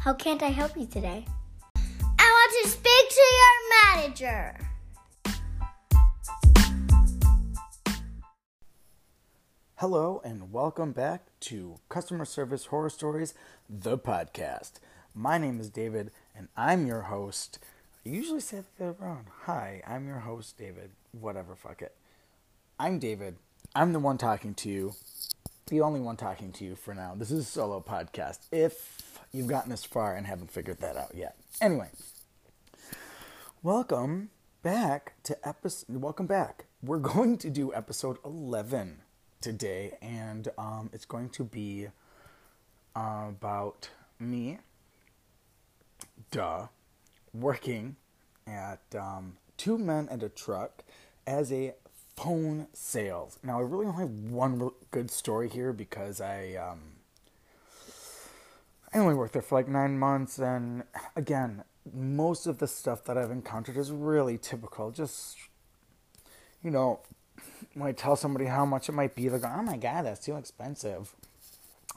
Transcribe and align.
How 0.00 0.14
can't 0.14 0.42
I 0.42 0.46
help 0.46 0.78
you 0.78 0.86
today? 0.86 1.26
I 1.76 1.78
want 2.18 2.52
to 2.62 2.68
speak 2.70 3.10
to 3.10 3.20
your 3.36 3.58
manager. 3.98 4.56
Hello, 9.74 10.22
and 10.24 10.50
welcome 10.54 10.92
back 10.92 11.26
to 11.40 11.76
Customer 11.90 12.24
Service 12.24 12.64
Horror 12.64 12.88
Stories, 12.88 13.34
the 13.68 13.98
podcast. 13.98 14.80
My 15.14 15.36
name 15.36 15.60
is 15.60 15.68
David, 15.68 16.12
and 16.34 16.48
I'm 16.56 16.86
your 16.86 17.02
host. 17.02 17.58
I 18.06 18.08
usually 18.08 18.40
say 18.40 18.62
that 18.78 18.96
wrong. 18.98 19.26
Hi, 19.42 19.82
I'm 19.86 20.06
your 20.06 20.20
host, 20.20 20.56
David. 20.56 20.92
Whatever, 21.12 21.54
fuck 21.54 21.82
it. 21.82 21.94
I'm 22.78 22.98
David. 22.98 23.36
I'm 23.74 23.92
the 23.92 24.00
one 24.00 24.16
talking 24.16 24.54
to 24.54 24.70
you, 24.70 24.94
the 25.66 25.82
only 25.82 26.00
one 26.00 26.16
talking 26.16 26.52
to 26.52 26.64
you 26.64 26.74
for 26.74 26.94
now. 26.94 27.12
This 27.14 27.30
is 27.30 27.40
a 27.40 27.44
solo 27.44 27.84
podcast. 27.86 28.38
If 28.50 28.99
you've 29.32 29.46
gotten 29.46 29.70
this 29.70 29.84
far 29.84 30.14
and 30.16 30.26
haven't 30.26 30.50
figured 30.50 30.80
that 30.80 30.96
out 30.96 31.14
yet. 31.14 31.36
Anyway, 31.60 31.88
welcome 33.62 34.30
back 34.62 35.14
to 35.24 35.36
episode. 35.46 35.86
Welcome 35.88 36.26
back. 36.26 36.66
We're 36.82 36.98
going 36.98 37.38
to 37.38 37.50
do 37.50 37.72
episode 37.74 38.18
11 38.24 39.02
today, 39.40 39.96
and 40.02 40.48
um, 40.58 40.90
it's 40.92 41.04
going 41.04 41.30
to 41.30 41.44
be 41.44 41.88
uh, 42.96 43.26
about 43.28 43.90
me, 44.18 44.58
duh, 46.30 46.66
working 47.32 47.96
at 48.46 48.80
um, 48.98 49.36
Two 49.56 49.78
Men 49.78 50.08
and 50.10 50.22
a 50.22 50.28
Truck 50.28 50.82
as 51.26 51.52
a 51.52 51.74
phone 52.16 52.66
sales. 52.72 53.38
Now, 53.42 53.58
I 53.58 53.62
really 53.62 53.86
only 53.86 54.02
have 54.02 54.10
one 54.10 54.70
good 54.90 55.10
story 55.10 55.48
here 55.48 55.72
because 55.72 56.20
I 56.20 56.54
um, 56.54 56.80
I 58.92 58.98
only 58.98 59.14
worked 59.14 59.34
there 59.34 59.42
for 59.42 59.56
like 59.56 59.68
nine 59.68 59.98
months, 59.98 60.38
and 60.38 60.82
again, 61.14 61.64
most 61.94 62.46
of 62.46 62.58
the 62.58 62.66
stuff 62.66 63.04
that 63.04 63.16
I've 63.16 63.30
encountered 63.30 63.76
is 63.76 63.92
really 63.92 64.36
typical. 64.36 64.90
Just 64.90 65.36
you 66.62 66.70
know, 66.70 67.00
when 67.74 67.88
I 67.88 67.92
tell 67.92 68.16
somebody 68.16 68.46
how 68.46 68.64
much 68.64 68.88
it 68.88 68.92
might 68.92 69.14
be, 69.14 69.28
they 69.28 69.38
go, 69.38 69.52
"Oh 69.54 69.62
my 69.62 69.76
god, 69.76 70.06
that's 70.06 70.24
too 70.24 70.36
expensive." 70.36 71.14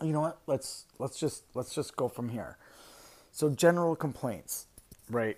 You 0.02 0.14
know 0.14 0.22
what? 0.22 0.40
Let's 0.46 0.86
let's 1.00 1.20
just 1.20 1.44
let's 1.56 1.74
just 1.74 1.96
go 1.96 2.08
from 2.08 2.30
here. 2.30 2.58
So 3.32 3.50
general 3.50 3.96
complaints, 3.96 4.68
right? 5.10 5.38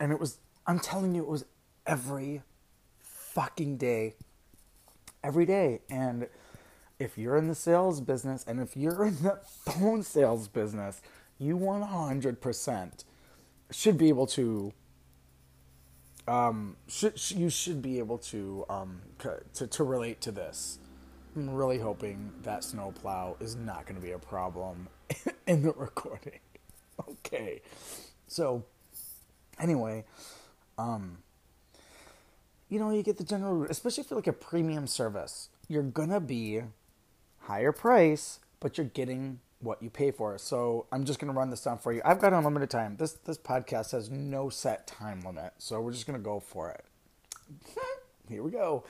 And 0.00 0.10
it 0.10 0.18
was 0.18 0.38
I'm 0.66 0.80
telling 0.80 1.14
you, 1.14 1.22
it 1.22 1.28
was 1.28 1.44
every 1.86 2.42
fucking 2.98 3.76
day, 3.76 4.14
every 5.22 5.44
day. 5.44 5.80
And 5.90 6.28
if 6.98 7.16
you're 7.16 7.36
in 7.36 7.48
the 7.48 7.54
sales 7.54 8.00
business 8.00 8.44
and 8.46 8.60
if 8.60 8.76
you're 8.76 9.04
in 9.04 9.22
the 9.22 9.38
phone 9.44 10.02
sales 10.02 10.48
business, 10.48 11.00
you 11.38 11.56
100% 11.56 13.04
should 13.70 13.98
be 13.98 14.08
able 14.08 14.26
to 14.26 14.72
um, 16.28 16.76
should, 16.86 17.30
you 17.30 17.48
should 17.48 17.80
be 17.80 17.98
able 17.98 18.18
to, 18.18 18.66
um, 18.68 19.00
to 19.54 19.66
to 19.66 19.84
relate 19.84 20.20
to 20.22 20.30
this. 20.30 20.78
I'm 21.34 21.50
really 21.50 21.78
hoping 21.78 22.32
that 22.42 22.64
snowplow 22.64 23.36
is 23.40 23.56
not 23.56 23.86
going 23.86 23.96
to 23.96 24.06
be 24.06 24.12
a 24.12 24.18
problem 24.18 24.88
in 25.46 25.62
the 25.62 25.72
recording. 25.72 26.40
Okay, 27.08 27.62
so 28.26 28.64
anyway, 29.58 30.04
um, 30.76 31.18
you 32.68 32.78
know, 32.78 32.90
you 32.90 33.02
get 33.02 33.16
the 33.16 33.24
general, 33.24 33.64
especially 33.64 34.04
for 34.04 34.16
like 34.16 34.26
a 34.26 34.32
premium 34.32 34.86
service, 34.86 35.48
you're 35.68 35.82
gonna 35.82 36.20
be 36.20 36.62
higher 37.48 37.72
price, 37.72 38.40
but 38.60 38.76
you're 38.76 38.86
getting 38.86 39.40
what 39.60 39.82
you 39.82 39.88
pay 39.88 40.10
for. 40.10 40.36
So 40.38 40.86
I'm 40.92 41.04
just 41.04 41.18
gonna 41.18 41.32
run 41.32 41.50
this 41.50 41.62
down 41.62 41.78
for 41.78 41.92
you. 41.92 42.02
I've 42.04 42.20
got 42.20 42.32
unlimited 42.32 42.70
time. 42.70 42.96
This 42.96 43.12
this 43.12 43.38
podcast 43.38 43.92
has 43.92 44.10
no 44.10 44.50
set 44.50 44.86
time 44.86 45.22
limit, 45.22 45.54
so 45.58 45.80
we're 45.80 45.92
just 45.92 46.06
gonna 46.06 46.18
go 46.18 46.40
for 46.40 46.70
it. 46.70 46.84
Here 48.28 48.42
we 48.42 48.50
go. 48.50 48.84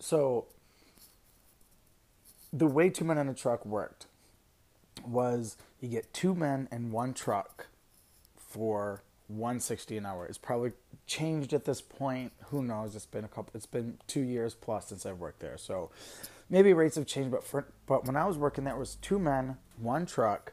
So 0.00 0.46
the 2.52 2.66
way 2.66 2.88
two 2.88 3.04
men 3.04 3.18
in 3.18 3.28
a 3.28 3.34
truck 3.34 3.64
worked 3.66 4.06
was 5.06 5.56
you 5.80 5.88
get 5.88 6.12
two 6.14 6.34
men 6.34 6.68
and 6.70 6.92
one 6.92 7.12
truck 7.12 7.66
for 8.36 9.02
160 9.28 9.96
an 9.96 10.06
hour. 10.06 10.26
It's 10.26 10.38
probably 10.38 10.72
changed 11.06 11.52
at 11.52 11.64
this 11.64 11.80
point. 11.80 12.32
Who 12.46 12.62
knows? 12.62 12.96
It's 12.96 13.06
been 13.06 13.24
a 13.24 13.28
couple. 13.28 13.52
It's 13.54 13.66
been 13.66 13.98
two 14.06 14.20
years 14.20 14.54
plus 14.54 14.88
since 14.88 15.06
I've 15.06 15.18
worked 15.18 15.40
there, 15.40 15.58
so 15.58 15.90
maybe 16.52 16.72
rates 16.72 16.94
have 16.94 17.06
changed. 17.06 17.32
But 17.32 17.42
for 17.42 17.66
but 17.86 18.06
when 18.06 18.14
I 18.14 18.26
was 18.26 18.38
working 18.38 18.62
there, 18.62 18.76
was 18.76 18.94
two 18.96 19.18
men, 19.18 19.56
one 19.76 20.06
truck, 20.06 20.52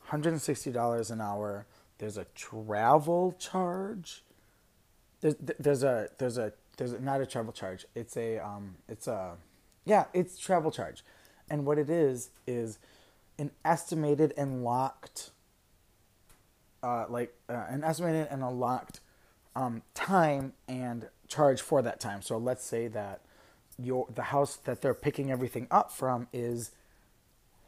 160 0.00 0.72
dollars 0.72 1.12
an 1.12 1.20
hour. 1.20 1.66
There's 1.98 2.16
a 2.16 2.24
travel 2.34 3.36
charge. 3.38 4.24
There's 5.20 5.36
there's 5.60 5.84
a 5.84 6.08
there's 6.18 6.38
a 6.38 6.52
there's 6.76 6.92
a, 6.92 6.98
not 6.98 7.20
a 7.20 7.26
travel 7.26 7.52
charge. 7.52 7.86
It's 7.94 8.16
a 8.16 8.38
um 8.38 8.76
it's 8.88 9.06
a 9.06 9.36
yeah 9.84 10.06
it's 10.12 10.36
travel 10.36 10.72
charge, 10.72 11.04
and 11.48 11.64
what 11.64 11.78
it 11.78 11.88
is 11.88 12.30
is 12.48 12.78
an 13.38 13.52
estimated 13.64 14.32
and 14.36 14.64
locked 14.64 15.30
uh, 16.82 17.06
like 17.08 17.34
uh, 17.48 17.64
an 17.68 17.82
estimated 17.82 18.28
and 18.30 18.42
a 18.42 18.50
locked 18.50 19.00
um, 19.56 19.82
time 19.94 20.52
and 20.68 21.08
charge 21.28 21.62
for 21.62 21.80
that 21.80 21.98
time. 21.98 22.20
So 22.20 22.36
let's 22.36 22.64
say 22.64 22.88
that 22.88 23.22
your 23.78 24.06
the 24.14 24.24
house 24.24 24.56
that 24.56 24.82
they're 24.82 24.94
picking 24.94 25.30
everything 25.30 25.66
up 25.70 25.90
from 25.90 26.28
is 26.32 26.70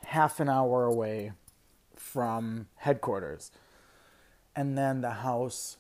half 0.07 0.41
an 0.41 0.49
hour 0.49 0.85
away 0.85 1.33
from 1.95 2.69
headquarters, 2.77 3.51
and 4.55 4.77
then 4.77 5.01
the 5.01 5.11
house 5.11 5.77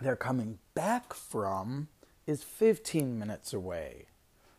they're 0.00 0.16
coming 0.16 0.58
back 0.74 1.14
from 1.14 1.88
is 2.26 2.42
15 2.42 3.18
minutes 3.18 3.52
away 3.52 4.06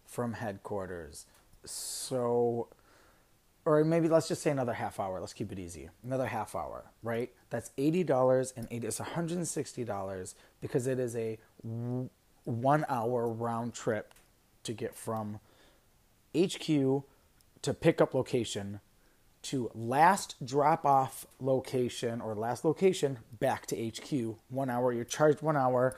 from 0.06 0.34
headquarters. 0.34 1.26
So 1.66 2.70
or 3.66 3.84
maybe 3.84 4.08
let's 4.08 4.28
just 4.28 4.44
say 4.44 4.52
another 4.52 4.74
half 4.74 5.00
hour. 5.00 5.20
Let's 5.20 5.34
keep 5.34 5.52
it 5.52 5.58
easy. 5.58 5.90
Another 6.04 6.28
half 6.28 6.56
hour, 6.56 6.86
right? 7.02 7.32
That's 7.50 7.72
eighty 7.78 8.04
dollars 8.04 8.54
and 8.56 8.68
eight. 8.70 8.84
It's 8.84 9.00
one 9.00 9.10
hundred 9.10 9.38
and 9.38 9.48
sixty 9.48 9.84
dollars 9.84 10.36
because 10.62 10.86
it 10.86 11.00
is 11.00 11.16
a 11.16 11.40
one 12.44 12.86
hour 12.88 13.28
round 13.28 13.74
trip 13.74 14.14
to 14.66 14.74
get 14.74 14.96
from 14.96 15.40
HQ 16.38 16.68
to 16.68 17.74
pickup 17.80 18.14
location 18.14 18.82
to 19.44 19.70
last 19.74 20.44
drop 20.44 20.86
off 20.86 21.26
location 21.40 22.20
or 22.20 22.36
last 22.36 22.66
location 22.66 23.20
back 23.40 23.66
to 23.68 23.90
HQ. 23.90 24.38
One 24.50 24.70
hour. 24.70 24.92
You're 24.92 25.06
charged 25.06 25.42
one 25.42 25.56
hour. 25.58 25.96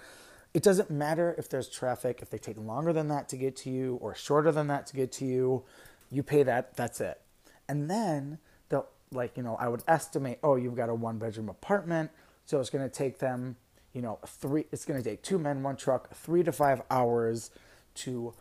It 0.54 0.64
doesn't 0.64 0.90
matter 0.90 1.36
if 1.38 1.50
there's 1.50 1.70
traffic, 1.70 2.20
if 2.22 2.30
they 2.30 2.38
take 2.38 2.58
longer 2.58 2.94
than 2.94 3.08
that 3.10 3.30
to 3.30 3.38
get 3.38 3.56
to 3.58 3.70
you 3.70 3.96
or 4.02 4.16
shorter 4.16 4.52
than 4.52 4.68
that 4.68 4.88
to 4.88 4.96
get 4.96 5.12
to 5.14 5.26
you. 5.26 5.64
You 6.10 6.24
pay 6.24 6.44
that. 6.44 6.76
That's 6.76 7.00
it 7.02 7.22
and 7.68 7.90
then 7.90 8.40
they'll 8.70 8.88
like 9.12 9.38
you 9.38 9.44
know 9.44 9.56
I 9.60 9.68
would 9.68 9.84
estimate 9.88 10.40
oh 10.44 10.56
you've 10.56 10.76
got 10.76 10.90
a 10.90 10.96
one 10.96 11.18
bedroom 11.18 11.50
apartment 11.50 12.12
so 12.46 12.60
it's 12.60 12.70
to 12.70 12.90
take 12.90 13.20
them 13.20 13.58
you 13.94 14.02
know 14.02 14.20
three 14.26 14.66
it's 14.72 14.86
to 15.02 15.10
take 15.10 15.22
two 15.22 15.40
men 15.40 15.64
one 15.64 15.76
truck 15.76 16.14
three 16.14 16.44
to 16.44 16.52
five 16.52 16.82
hours 16.90 17.52
to 17.96 18.34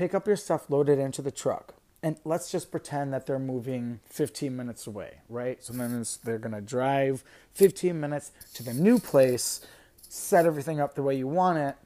pick 0.00 0.14
up 0.14 0.26
your 0.26 0.36
stuff 0.36 0.70
load 0.70 0.88
it 0.88 0.98
into 0.98 1.20
the 1.22 1.30
truck 1.30 1.74
and 2.02 2.16
let's 2.24 2.50
just 2.50 2.70
pretend 2.70 3.12
that 3.12 3.26
they're 3.26 3.38
moving 3.38 4.00
15 4.06 4.56
minutes 4.56 4.86
away 4.86 5.18
right 5.28 5.62
so 5.62 5.72
then 5.72 6.04
they're 6.24 6.38
going 6.38 6.54
to 6.54 6.60
drive 6.60 7.22
15 7.54 8.00
minutes 8.00 8.32
to 8.54 8.62
the 8.62 8.72
new 8.72 8.98
place 8.98 9.60
set 10.00 10.46
everything 10.46 10.80
up 10.80 10.94
the 10.94 11.02
way 11.02 11.14
you 11.14 11.28
want 11.28 11.58
it 11.58 11.76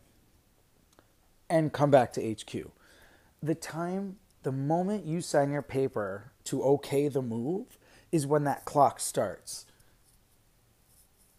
and 1.50 1.73
come 1.73 1.91
back 1.91 2.12
to 2.12 2.35
hq 2.35 2.71
the 3.43 3.55
time 3.55 4.17
the 4.44 4.53
moment 4.53 5.06
you 5.06 5.21
sign 5.21 5.50
your 5.50 5.62
paper 5.62 6.31
to 6.44 6.62
okay 6.62 7.09
the 7.09 7.23
move 7.23 7.79
is 8.12 8.27
when 8.27 8.44
that 8.44 8.65
clock 8.65 9.00
starts. 9.00 9.67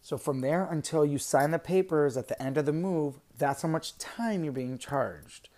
So 0.01 0.17
from 0.17 0.41
there 0.41 0.67
until 0.69 1.05
you 1.05 1.17
sign 1.17 1.51
the 1.51 1.59
papers 1.59 2.17
at 2.17 2.27
the 2.27 2.41
end 2.41 2.57
of 2.57 2.65
the 2.65 2.73
move, 2.73 3.19
that's 3.37 3.61
how 3.61 3.69
much 3.69 3.97
time 3.97 4.43
you're 4.43 4.53
being 4.53 4.77
charged. 4.77 5.49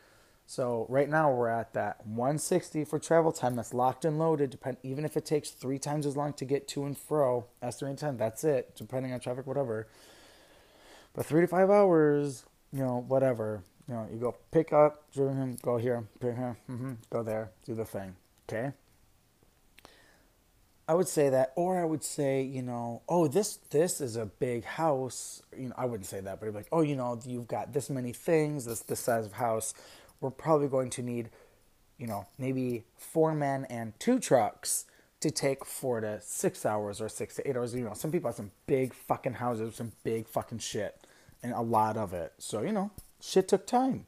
So 0.50 0.86
right 0.88 1.10
now 1.10 1.30
we're 1.30 1.50
at 1.50 1.74
that 1.74 2.08
160 2.08 2.86
for 2.86 2.98
travel 2.98 3.34
time 3.34 3.58
that's 3.58 3.74
locked 3.74 4.06
and 4.06 4.18
loaded. 4.18 4.50
Depend 4.50 4.78
even 4.82 5.04
if 5.04 5.18
it 5.18 5.26
takes 5.26 5.50
three 5.50 5.78
times 5.78 6.06
as 6.06 6.16
long 6.16 6.32
to 6.34 6.46
get 6.46 6.70
to 6.70 6.86
and 6.86 6.98
fro, 6.98 7.46
estimated 7.62 8.00
time. 8.00 8.18
That's 8.18 8.46
it, 8.46 8.74
depending 8.78 9.12
on 9.12 9.20
traffic, 9.20 9.46
whatever. 9.46 9.90
But 11.14 11.26
three 11.26 11.42
to 11.42 11.48
five 11.48 11.70
hours, 11.70 12.46
you 12.72 12.80
know, 12.80 13.04
whatever. 13.10 13.62
You 13.90 13.96
know, 13.96 14.08
you 14.10 14.18
go 14.18 14.38
pick 14.52 14.72
up, 14.72 15.04
him, 15.14 15.58
go 15.62 15.78
here, 15.78 16.06
pick 16.22 16.36
here, 16.36 16.58
mm-hmm, 16.70 16.94
go 17.10 17.24
there, 17.24 17.52
do 17.66 17.76
the 17.76 17.86
thing. 17.86 18.16
Okay. 18.48 18.72
I 20.88 20.94
would 20.94 21.10
say 21.10 21.28
that, 21.28 21.52
or 21.58 21.78
I 21.78 21.84
would 21.84 22.06
say, 22.06 22.42
you 22.42 22.62
know, 22.62 23.02
oh, 23.10 23.28
this 23.28 23.58
this 23.72 24.00
is 24.00 24.16
a 24.16 24.26
big 24.26 24.64
house. 24.64 25.42
You 25.58 25.70
know, 25.70 25.76
I 25.78 25.86
wouldn't 25.86 26.08
say 26.08 26.22
that, 26.22 26.40
but 26.40 26.48
I'd 26.48 26.52
be 26.54 26.58
like, 26.60 26.70
oh, 26.72 26.82
you 26.82 26.96
know, 26.96 27.20
you've 27.26 27.50
got 27.50 27.74
this 27.74 27.90
many 27.90 28.14
things, 28.14 28.64
this 28.64 28.80
this 28.80 29.02
size 29.02 29.26
of 29.26 29.34
house. 29.34 29.74
We're 30.22 30.32
probably 30.32 30.68
going 30.68 30.90
to 30.92 31.02
need, 31.02 31.30
you 31.98 32.08
know, 32.08 32.28
maybe 32.38 32.84
four 32.98 33.34
men 33.34 33.66
and 33.70 33.94
two 34.00 34.20
trucks. 34.20 34.86
to 35.20 35.32
take 35.32 35.66
four 35.66 36.00
to 36.00 36.22
six 36.22 36.64
hours 36.64 37.02
or 37.02 37.10
six 37.10 37.36
to 37.36 37.48
eight 37.50 37.56
hours. 37.58 37.74
You 37.74 37.84
know, 37.86 37.94
some 37.96 38.12
people 38.12 38.28
have 38.30 38.36
some 38.36 38.52
big 38.68 38.94
fucking 38.94 39.34
houses, 39.34 39.76
some 39.76 39.92
big 40.04 40.28
fucking 40.28 40.60
shit, 40.60 40.96
and 41.42 41.54
a 41.54 41.62
lot 41.62 41.98
of 41.98 42.14
it. 42.14 42.34
So 42.38 42.62
you 42.62 42.72
know, 42.72 42.92
shit 43.20 43.48
took 43.48 43.66
time, 43.66 44.06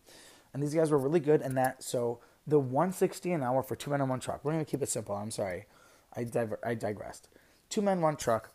and 0.54 0.62
these 0.62 0.76
guys 0.76 0.92
were 0.92 1.00
really 1.00 1.20
good. 1.20 1.42
And 1.42 1.58
that 1.58 1.82
so 1.84 2.20
the 2.46 2.60
160 2.60 3.32
an 3.32 3.42
hour 3.42 3.64
for 3.64 3.76
two 3.76 3.90
men 3.90 4.02
in 4.02 4.08
one 4.08 4.20
truck. 4.20 4.46
We're 4.46 4.52
gonna 4.52 4.66
keep 4.66 4.84
it 4.84 4.90
simple. 4.90 5.16
I'm 5.16 5.32
sorry, 5.32 5.66
I 6.16 6.26
diver- 6.26 6.60
I 6.64 6.76
digressed. 6.76 7.28
Two 7.70 7.82
men, 7.82 8.02
one 8.02 8.16
truck, 8.16 8.52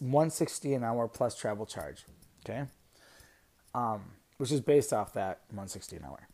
160 0.00 0.72
an 0.74 0.84
hour 0.84 1.08
plus 1.08 1.36
travel 1.36 1.66
charge. 1.66 2.06
Okay, 2.42 2.64
um, 3.74 4.12
which 4.38 4.50
is 4.50 4.62
based 4.62 4.94
off 4.94 5.12
that 5.12 5.40
160 5.50 5.96
an 5.96 6.04
hour. 6.06 6.26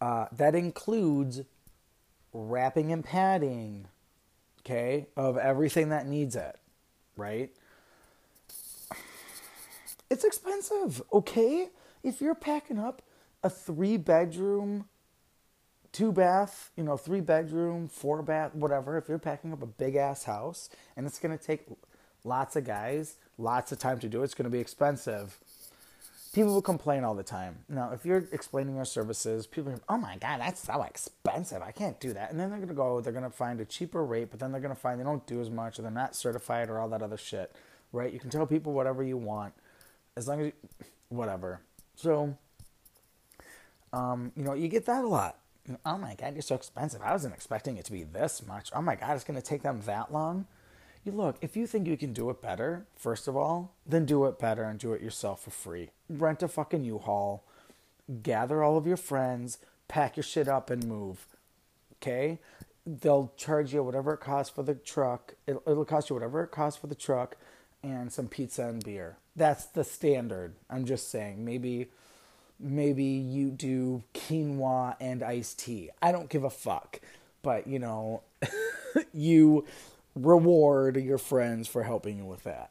Uh, 0.00 0.26
that 0.32 0.54
includes 0.54 1.42
wrapping 2.32 2.92
and 2.92 3.04
padding, 3.04 3.86
okay, 4.60 5.06
of 5.16 5.38
everything 5.38 5.88
that 5.90 6.06
needs 6.06 6.36
it, 6.36 6.56
right? 7.16 7.50
It's 10.10 10.24
expensive, 10.24 11.00
okay? 11.12 11.68
If 12.02 12.20
you're 12.20 12.34
packing 12.34 12.78
up 12.78 13.02
a 13.42 13.50
three 13.50 13.96
bedroom, 13.96 14.86
two 15.92 16.12
bath, 16.12 16.70
you 16.76 16.84
know, 16.84 16.96
three 16.96 17.20
bedroom, 17.20 17.88
four 17.88 18.22
bath, 18.22 18.54
whatever, 18.54 18.98
if 18.98 19.08
you're 19.08 19.18
packing 19.18 19.52
up 19.52 19.62
a 19.62 19.66
big 19.66 19.96
ass 19.96 20.24
house 20.24 20.68
and 20.96 21.06
it's 21.06 21.18
to 21.36 21.42
take 21.42 21.66
lots 22.24 22.56
of 22.56 22.64
guys, 22.64 23.16
lots 23.38 23.72
of 23.72 23.78
time 23.78 23.98
to 24.00 24.08
do 24.08 24.20
it, 24.20 24.24
it's 24.24 24.34
to 24.44 24.50
be 24.50 24.58
expensive 24.58 25.38
people 26.34 26.52
will 26.52 26.62
complain 26.62 27.04
all 27.04 27.14
the 27.14 27.22
time. 27.22 27.60
Now, 27.68 27.92
if 27.92 28.04
you're 28.04 28.24
explaining 28.32 28.74
your 28.74 28.84
services, 28.84 29.46
people 29.46 29.72
are, 29.72 29.80
oh 29.88 29.96
my 29.96 30.16
God, 30.16 30.40
that's 30.40 30.60
so 30.60 30.82
expensive. 30.82 31.62
I 31.62 31.70
can't 31.70 31.98
do 32.00 32.12
that. 32.12 32.30
And 32.30 32.40
then 32.40 32.50
they're 32.50 32.58
going 32.58 32.68
to 32.68 32.74
go, 32.74 33.00
they're 33.00 33.12
going 33.12 33.24
to 33.24 33.30
find 33.30 33.60
a 33.60 33.64
cheaper 33.64 34.04
rate, 34.04 34.30
but 34.30 34.40
then 34.40 34.50
they're 34.50 34.60
going 34.60 34.74
to 34.74 34.80
find 34.80 34.98
they 34.98 35.04
don't 35.04 35.26
do 35.26 35.40
as 35.40 35.48
much 35.48 35.78
or 35.78 35.82
they're 35.82 35.90
not 35.92 36.16
certified 36.16 36.68
or 36.68 36.78
all 36.78 36.88
that 36.88 37.02
other 37.02 37.16
shit, 37.16 37.54
right? 37.92 38.12
You 38.12 38.18
can 38.18 38.30
tell 38.30 38.46
people 38.46 38.72
whatever 38.72 39.02
you 39.04 39.16
want 39.16 39.54
as 40.16 40.26
long 40.26 40.40
as 40.40 40.46
you, 40.46 40.52
whatever. 41.08 41.60
So, 41.94 42.36
um, 43.92 44.32
you 44.36 44.42
know, 44.42 44.54
you 44.54 44.66
get 44.66 44.86
that 44.86 45.04
a 45.04 45.08
lot. 45.08 45.38
Oh 45.86 45.96
my 45.96 46.14
God, 46.16 46.34
you're 46.34 46.42
so 46.42 46.56
expensive. 46.56 47.00
I 47.00 47.12
wasn't 47.12 47.34
expecting 47.34 47.78
it 47.78 47.84
to 47.86 47.92
be 47.92 48.02
this 48.02 48.44
much. 48.46 48.70
Oh 48.74 48.82
my 48.82 48.96
God, 48.96 49.14
it's 49.14 49.24
going 49.24 49.40
to 49.40 49.46
take 49.46 49.62
them 49.62 49.80
that 49.86 50.12
long 50.12 50.46
you 51.04 51.12
look, 51.12 51.36
if 51.40 51.56
you 51.56 51.66
think 51.66 51.86
you 51.86 51.96
can 51.96 52.12
do 52.12 52.30
it 52.30 52.40
better, 52.40 52.86
first 52.96 53.28
of 53.28 53.36
all, 53.36 53.74
then 53.86 54.04
do 54.04 54.24
it 54.26 54.38
better 54.38 54.64
and 54.64 54.78
do 54.78 54.92
it 54.92 55.02
yourself 55.02 55.44
for 55.44 55.50
free. 55.50 55.90
Rent 56.08 56.42
a 56.42 56.48
fucking 56.48 56.84
U-Haul, 56.84 57.44
gather 58.22 58.62
all 58.62 58.76
of 58.76 58.86
your 58.86 58.96
friends, 58.96 59.58
pack 59.88 60.16
your 60.16 60.24
shit 60.24 60.48
up 60.48 60.70
and 60.70 60.86
move. 60.86 61.26
Okay? 61.96 62.38
They'll 62.86 63.32
charge 63.36 63.72
you 63.72 63.82
whatever 63.82 64.14
it 64.14 64.20
costs 64.20 64.54
for 64.54 64.62
the 64.62 64.74
truck. 64.74 65.34
It'll, 65.46 65.62
it'll 65.66 65.84
cost 65.84 66.10
you 66.10 66.14
whatever 66.14 66.42
it 66.42 66.50
costs 66.50 66.78
for 66.78 66.86
the 66.86 66.94
truck 66.94 67.36
and 67.82 68.12
some 68.12 68.28
pizza 68.28 68.66
and 68.66 68.82
beer. 68.82 69.16
That's 69.36 69.66
the 69.66 69.84
standard. 69.84 70.54
I'm 70.70 70.84
just 70.84 71.10
saying. 71.10 71.44
Maybe 71.44 71.88
maybe 72.58 73.04
you 73.04 73.50
do 73.50 74.02
quinoa 74.14 74.96
and 75.00 75.22
iced 75.22 75.58
tea. 75.60 75.90
I 76.00 76.12
don't 76.12 76.28
give 76.28 76.44
a 76.44 76.50
fuck. 76.50 77.00
But, 77.42 77.66
you 77.66 77.78
know, 77.78 78.22
you 79.12 79.66
reward 80.14 80.96
your 80.96 81.18
friends 81.18 81.68
for 81.68 81.82
helping 81.82 82.18
you 82.18 82.24
with 82.24 82.44
that. 82.44 82.70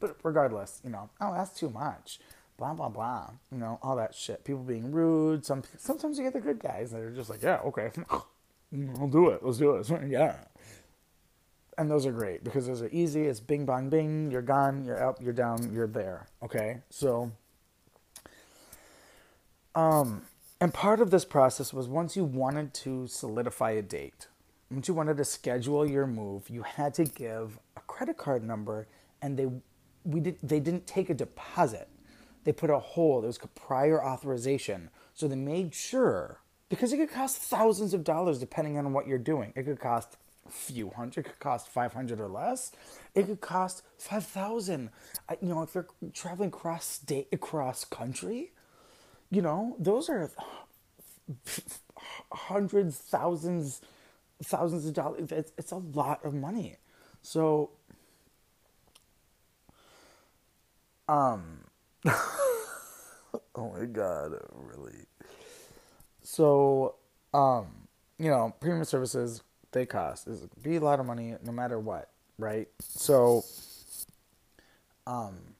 But 0.00 0.16
regardless, 0.22 0.80
you 0.84 0.90
know, 0.90 1.10
oh, 1.20 1.32
that's 1.32 1.58
too 1.58 1.70
much. 1.70 2.18
Blah 2.58 2.74
blah 2.74 2.88
blah. 2.88 3.30
You 3.50 3.58
know, 3.58 3.78
all 3.82 3.96
that 3.96 4.14
shit. 4.14 4.44
People 4.44 4.62
being 4.62 4.90
rude. 4.92 5.44
Some 5.44 5.62
sometimes 5.78 6.18
you 6.18 6.24
get 6.24 6.32
the 6.32 6.40
good 6.40 6.58
guys 6.58 6.90
that 6.90 7.00
are 7.00 7.10
just 7.10 7.30
like, 7.30 7.42
yeah, 7.42 7.60
okay, 7.64 7.90
I'll 8.10 9.08
do 9.08 9.28
it. 9.28 9.44
Let's 9.44 9.58
do 9.58 9.76
it. 9.76 9.88
Yeah. 10.08 10.36
And 11.78 11.90
those 11.90 12.04
are 12.04 12.12
great 12.12 12.44
because 12.44 12.66
those 12.66 12.82
are 12.82 12.90
easy. 12.92 13.22
It's 13.22 13.40
bing 13.40 13.64
bang 13.64 13.88
bing. 13.88 14.30
You're 14.30 14.42
gone. 14.42 14.84
You're 14.84 15.02
up. 15.02 15.22
You're 15.22 15.32
down. 15.32 15.72
You're 15.72 15.86
there. 15.86 16.26
Okay. 16.42 16.82
So, 16.90 17.32
um, 19.74 20.22
and 20.60 20.74
part 20.74 21.00
of 21.00 21.10
this 21.10 21.24
process 21.24 21.72
was 21.72 21.88
once 21.88 22.14
you 22.14 22.24
wanted 22.24 22.74
to 22.74 23.06
solidify 23.06 23.70
a 23.70 23.82
date 23.82 24.26
once 24.72 24.88
you 24.88 24.94
wanted 24.94 25.18
to 25.18 25.24
schedule 25.24 25.88
your 25.88 26.06
move, 26.06 26.48
you 26.48 26.62
had 26.62 26.94
to 26.94 27.04
give 27.04 27.58
a 27.76 27.80
credit 27.82 28.16
card 28.16 28.42
number, 28.42 28.86
and 29.20 29.38
they 29.38 29.46
we 30.04 30.20
did 30.20 30.38
they 30.42 30.60
didn't 30.60 30.86
take 30.86 31.10
a 31.10 31.14
deposit. 31.14 31.88
They 32.44 32.52
put 32.52 32.70
a 32.70 32.78
hold. 32.78 33.24
It 33.24 33.28
was 33.28 33.38
prior 33.54 34.02
authorization, 34.02 34.90
so 35.14 35.28
they 35.28 35.36
made 35.36 35.74
sure 35.74 36.40
because 36.68 36.92
it 36.92 36.96
could 36.96 37.10
cost 37.10 37.36
thousands 37.36 37.92
of 37.92 38.02
dollars 38.02 38.38
depending 38.38 38.78
on 38.78 38.92
what 38.92 39.06
you're 39.06 39.18
doing. 39.18 39.52
It 39.54 39.64
could 39.64 39.78
cost 39.78 40.16
a 40.48 40.50
few 40.50 40.90
hundred. 40.90 41.26
It 41.26 41.30
could 41.30 41.38
cost 41.38 41.68
five 41.68 41.92
hundred 41.92 42.18
or 42.18 42.28
less. 42.28 42.72
It 43.14 43.26
could 43.26 43.42
cost 43.42 43.82
five 43.98 44.24
thousand. 44.24 44.90
You 45.40 45.48
know, 45.48 45.62
if 45.62 45.74
you're 45.74 45.86
traveling 46.14 46.50
cross 46.50 46.86
state, 46.86 47.28
across 47.30 47.84
country, 47.84 48.52
you 49.30 49.42
know, 49.42 49.76
those 49.78 50.08
are 50.08 50.30
hundreds, 52.32 52.96
thousands 52.96 53.82
thousands 54.42 54.86
of 54.86 54.94
dollars. 54.94 55.32
It's, 55.32 55.52
it's 55.56 55.72
a 55.72 55.76
lot 55.76 56.24
of 56.24 56.34
money. 56.34 56.76
So, 57.22 57.70
um, 61.08 61.64
oh 62.06 63.72
my 63.78 63.86
god, 63.86 64.32
really. 64.52 65.06
So, 66.22 66.96
um, 67.34 67.88
you 68.18 68.30
know, 68.30 68.54
premium 68.60 68.84
services 68.84 69.42
they 69.72 69.86
cost 69.86 70.26
is 70.26 70.46
be 70.62 70.76
a 70.76 70.80
lot 70.80 71.00
of 71.00 71.06
money 71.06 71.34
no 71.44 71.52
matter 71.52 71.78
what, 71.78 72.10
right? 72.38 72.68
So, 72.80 73.44
um, 75.06 75.54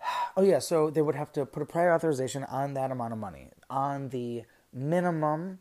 oh 0.36 0.42
yeah, 0.42 0.58
so 0.58 0.90
they 0.90 1.02
would 1.02 1.14
have 1.14 1.32
to 1.32 1.46
put 1.46 1.62
a 1.62 1.66
prior 1.66 1.92
authorization 1.92 2.44
on 2.44 2.74
that 2.74 2.90
amount 2.90 3.12
of 3.12 3.18
money 3.18 3.50
on 3.70 4.10
the 4.10 4.44
minimum 4.72 5.58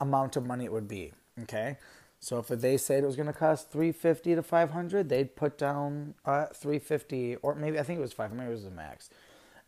amount 0.00 0.36
of 0.36 0.46
money 0.46 0.64
it 0.64 0.72
would 0.72 0.88
be. 0.88 1.12
Okay, 1.42 1.78
so 2.20 2.38
if 2.38 2.48
they 2.48 2.76
said 2.76 3.02
it 3.02 3.06
was 3.06 3.16
going 3.16 3.26
to 3.26 3.32
cost 3.32 3.70
three 3.70 3.92
fifty 3.92 4.34
to 4.34 4.42
five 4.42 4.70
hundred, 4.70 5.08
they'd 5.08 5.34
put 5.34 5.58
down 5.58 6.14
uh, 6.24 6.46
three 6.46 6.78
fifty, 6.78 7.36
or 7.36 7.54
maybe 7.54 7.78
I 7.78 7.82
think 7.82 7.98
it 7.98 8.02
was 8.02 8.12
five. 8.12 8.32
Maybe 8.32 8.48
it 8.50 8.54
was 8.54 8.64
the 8.64 8.70
max. 8.70 9.10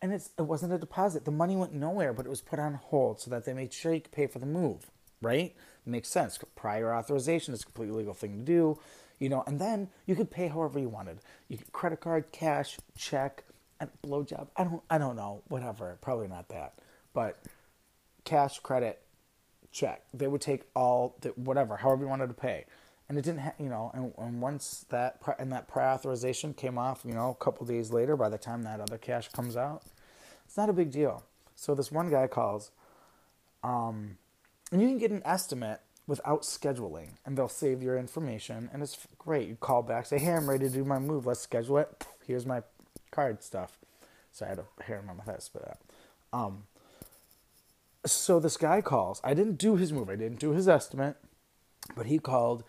And 0.03 0.13
it's 0.13 0.31
it 0.39 0.43
wasn't 0.43 0.75
a 0.75 0.79
deposit. 0.79 1.25
The 1.25 1.31
money 1.31 1.57
went 1.57 1.73
nowhere, 1.73 2.13
but 2.13 2.27
it 2.27 2.29
was 2.29 2.43
put 2.43 2.59
on 2.59 2.75
hold 2.75 3.21
so 3.21 3.31
that 3.31 3.47
they 3.47 3.55
made 3.55 3.73
sure 3.73 3.95
you 3.95 4.03
could 4.03 4.13
pay 4.13 4.27
for 4.27 4.39
the 4.39 4.47
move. 4.47 4.91
Right? 5.23 5.55
Makes 5.87 6.11
sense. 6.11 6.39
Prior 6.55 6.95
authorization 6.95 7.55
is 7.55 7.63
a 7.63 7.65
completely 7.65 7.97
legal 7.97 8.13
thing 8.13 8.37
to 8.37 8.45
do. 8.45 8.79
You 9.19 9.31
know, 9.31 9.45
and 9.47 9.59
then 9.59 9.89
you 10.05 10.15
could 10.15 10.31
pay 10.31 10.49
however 10.49 10.79
you 10.79 10.91
wanted. 10.91 11.21
You 11.49 11.57
could 11.57 11.73
credit 11.73 12.01
card, 12.01 12.33
cash, 12.33 12.77
check, 12.99 13.45
and 13.81 13.89
blowjob. 14.05 14.49
I 14.57 14.65
don't 14.65 14.83
I 14.91 14.99
don't 14.99 15.17
know. 15.17 15.43
Whatever. 15.49 15.97
Probably 16.03 16.29
not 16.29 16.49
that. 16.51 16.75
But 17.15 17.39
cash, 18.25 18.59
credit, 18.59 19.01
check. 19.75 20.05
They 20.15 20.29
would 20.29 20.41
take 20.41 20.63
all 20.75 21.17
the, 21.21 21.31
whatever, 21.31 21.77
however 21.77 22.05
you 22.05 22.09
wanted 22.09 22.29
to 22.29 22.35
pay, 22.35 22.65
and 23.09 23.19
it 23.19 23.23
didn't, 23.23 23.41
ha- 23.41 23.55
you 23.59 23.69
know. 23.69 23.91
And, 23.93 24.15
and 24.17 24.41
once 24.41 24.87
that 24.89 25.21
and 25.39 25.53
that 25.53 25.69
prior 25.69 25.89
authorization 25.89 26.55
came 26.55 26.79
off, 26.79 27.03
you 27.05 27.13
know, 27.13 27.31
a 27.31 27.45
couple 27.45 27.67
days 27.67 27.91
later, 27.91 28.17
by 28.17 28.31
the 28.31 28.39
time 28.39 28.63
that 28.63 28.81
other 28.81 28.97
cash 28.97 29.29
comes 29.29 29.57
out, 29.57 29.83
it's 30.47 30.57
not 30.57 30.71
a 30.71 30.73
big 30.73 30.91
deal. 30.91 31.25
So 31.57 31.75
this 31.75 31.93
one 31.93 32.09
guy 32.11 32.27
calls, 32.29 32.71
um, 33.63 34.17
and 34.73 34.81
you 34.81 34.89
can 34.89 34.99
get 34.99 35.11
an 35.11 35.23
estimate 35.25 35.81
without 36.07 36.43
scheduling, 36.43 37.09
and 37.27 37.37
they'll 37.37 37.49
save 37.49 37.83
your 37.83 37.99
information, 37.99 38.71
and 38.73 38.83
it's 38.83 39.07
great. 39.19 39.49
You 39.49 39.57
call 39.57 39.83
back, 39.83 40.07
say, 40.07 40.19
"Hey, 40.19 40.33
I'm 40.33 40.49
ready 40.49 40.69
to 40.69 40.73
do 40.73 40.85
my 40.85 40.99
move. 40.99 41.27
Let's 41.27 41.41
schedule 41.41 41.79
it. 41.79 42.07
Here's 42.27 42.47
my 42.47 42.63
card 43.11 43.43
stuff." 43.43 43.79
So 44.33 44.47
I 44.47 44.49
had 44.51 44.59
a 44.59 44.83
hair 44.83 44.99
in 44.99 45.07
my. 45.07 45.15
I 45.33 45.39
spit 45.39 45.67
out. 45.67 45.79
Um, 46.33 46.65
so 48.07 48.41
this 48.41 48.57
guy 48.57 48.81
calls. 48.81 49.21
I 49.25 49.35
didn't 49.35 49.59
do 49.59 49.77
his 49.77 49.93
move. 49.93 50.09
I 50.09 50.17
didn't 50.17 50.41
do 50.41 50.51
his 50.51 50.69
estimate, 50.69 51.17
but 51.97 52.07
he 52.07 52.19
called. 52.19 52.65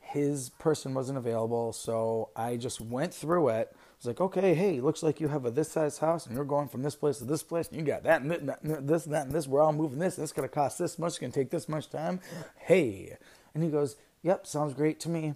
His 0.00 0.50
person 0.50 0.94
wasn't 0.94 1.18
available, 1.18 1.72
so 1.72 2.30
I 2.36 2.56
just 2.56 2.80
went 2.80 3.12
through 3.12 3.48
it. 3.48 3.70
I 3.74 3.76
was 3.98 4.06
like, 4.06 4.20
okay, 4.20 4.54
hey, 4.54 4.80
looks 4.80 5.02
like 5.02 5.20
you 5.20 5.28
have 5.28 5.44
a 5.44 5.50
this 5.50 5.72
size 5.72 5.98
house, 5.98 6.26
and 6.26 6.34
you're 6.34 6.44
going 6.44 6.68
from 6.68 6.82
this 6.82 6.94
place 6.94 7.18
to 7.18 7.24
this 7.24 7.42
place, 7.42 7.68
and 7.68 7.76
you 7.76 7.84
got 7.84 8.04
that, 8.04 8.22
and 8.22 8.30
this, 8.30 9.04
and 9.04 9.14
that, 9.14 9.26
and 9.26 9.32
this. 9.32 9.48
We're 9.48 9.60
all 9.60 9.72
moving 9.72 9.98
this, 9.98 10.16
and 10.16 10.22
it's 10.22 10.32
gonna 10.32 10.48
cost 10.48 10.78
this 10.78 10.98
much. 10.98 11.08
It's 11.08 11.18
gonna 11.18 11.32
take 11.32 11.50
this 11.50 11.68
much 11.68 11.90
time. 11.90 12.20
Hey, 12.56 13.16
and 13.52 13.64
he 13.64 13.68
goes, 13.68 13.96
yep, 14.22 14.46
sounds 14.46 14.74
great 14.74 15.00
to 15.00 15.08
me. 15.08 15.34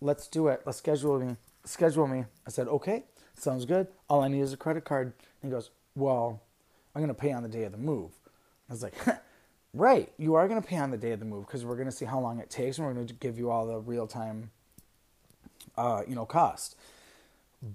Let's 0.00 0.28
do 0.28 0.48
it. 0.48 0.62
Let's 0.66 0.78
schedule 0.78 1.18
me. 1.18 1.36
Schedule 1.64 2.06
me. 2.06 2.26
I 2.46 2.50
said, 2.50 2.68
okay, 2.68 3.04
sounds 3.38 3.64
good. 3.64 3.88
All 4.08 4.22
I 4.22 4.28
need 4.28 4.40
is 4.40 4.52
a 4.52 4.58
credit 4.58 4.84
card. 4.84 5.14
And 5.42 5.50
he 5.50 5.54
goes, 5.54 5.70
well, 5.94 6.42
I'm 6.94 7.00
gonna 7.00 7.14
pay 7.14 7.32
on 7.32 7.42
the 7.42 7.48
day 7.48 7.64
of 7.64 7.72
the 7.72 7.78
move. 7.78 8.10
Was 8.74 8.82
like, 8.82 8.94
right, 9.72 10.12
you 10.18 10.34
are 10.34 10.48
going 10.48 10.60
to 10.60 10.66
pay 10.66 10.78
on 10.78 10.90
the 10.90 10.96
day 10.96 11.12
of 11.12 11.20
the 11.20 11.24
move 11.24 11.46
because 11.46 11.64
we're 11.64 11.76
going 11.76 11.86
to 11.86 11.92
see 11.92 12.06
how 12.06 12.18
long 12.18 12.40
it 12.40 12.50
takes 12.50 12.76
and 12.76 12.84
we're 12.84 12.92
going 12.92 13.06
to 13.06 13.14
give 13.14 13.38
you 13.38 13.50
all 13.50 13.66
the 13.66 13.78
real 13.78 14.08
time, 14.08 14.50
uh, 15.78 16.02
you 16.08 16.16
know, 16.16 16.26
cost. 16.26 16.74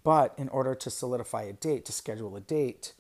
But 0.04 0.34
in 0.38 0.50
order 0.50 0.76
to 0.76 0.90
solidify 0.90 1.44
a 1.44 1.54
date, 1.54 1.86
to 1.86 1.94
schedule 1.94 2.36
a 2.36 2.42
date, 2.42 2.92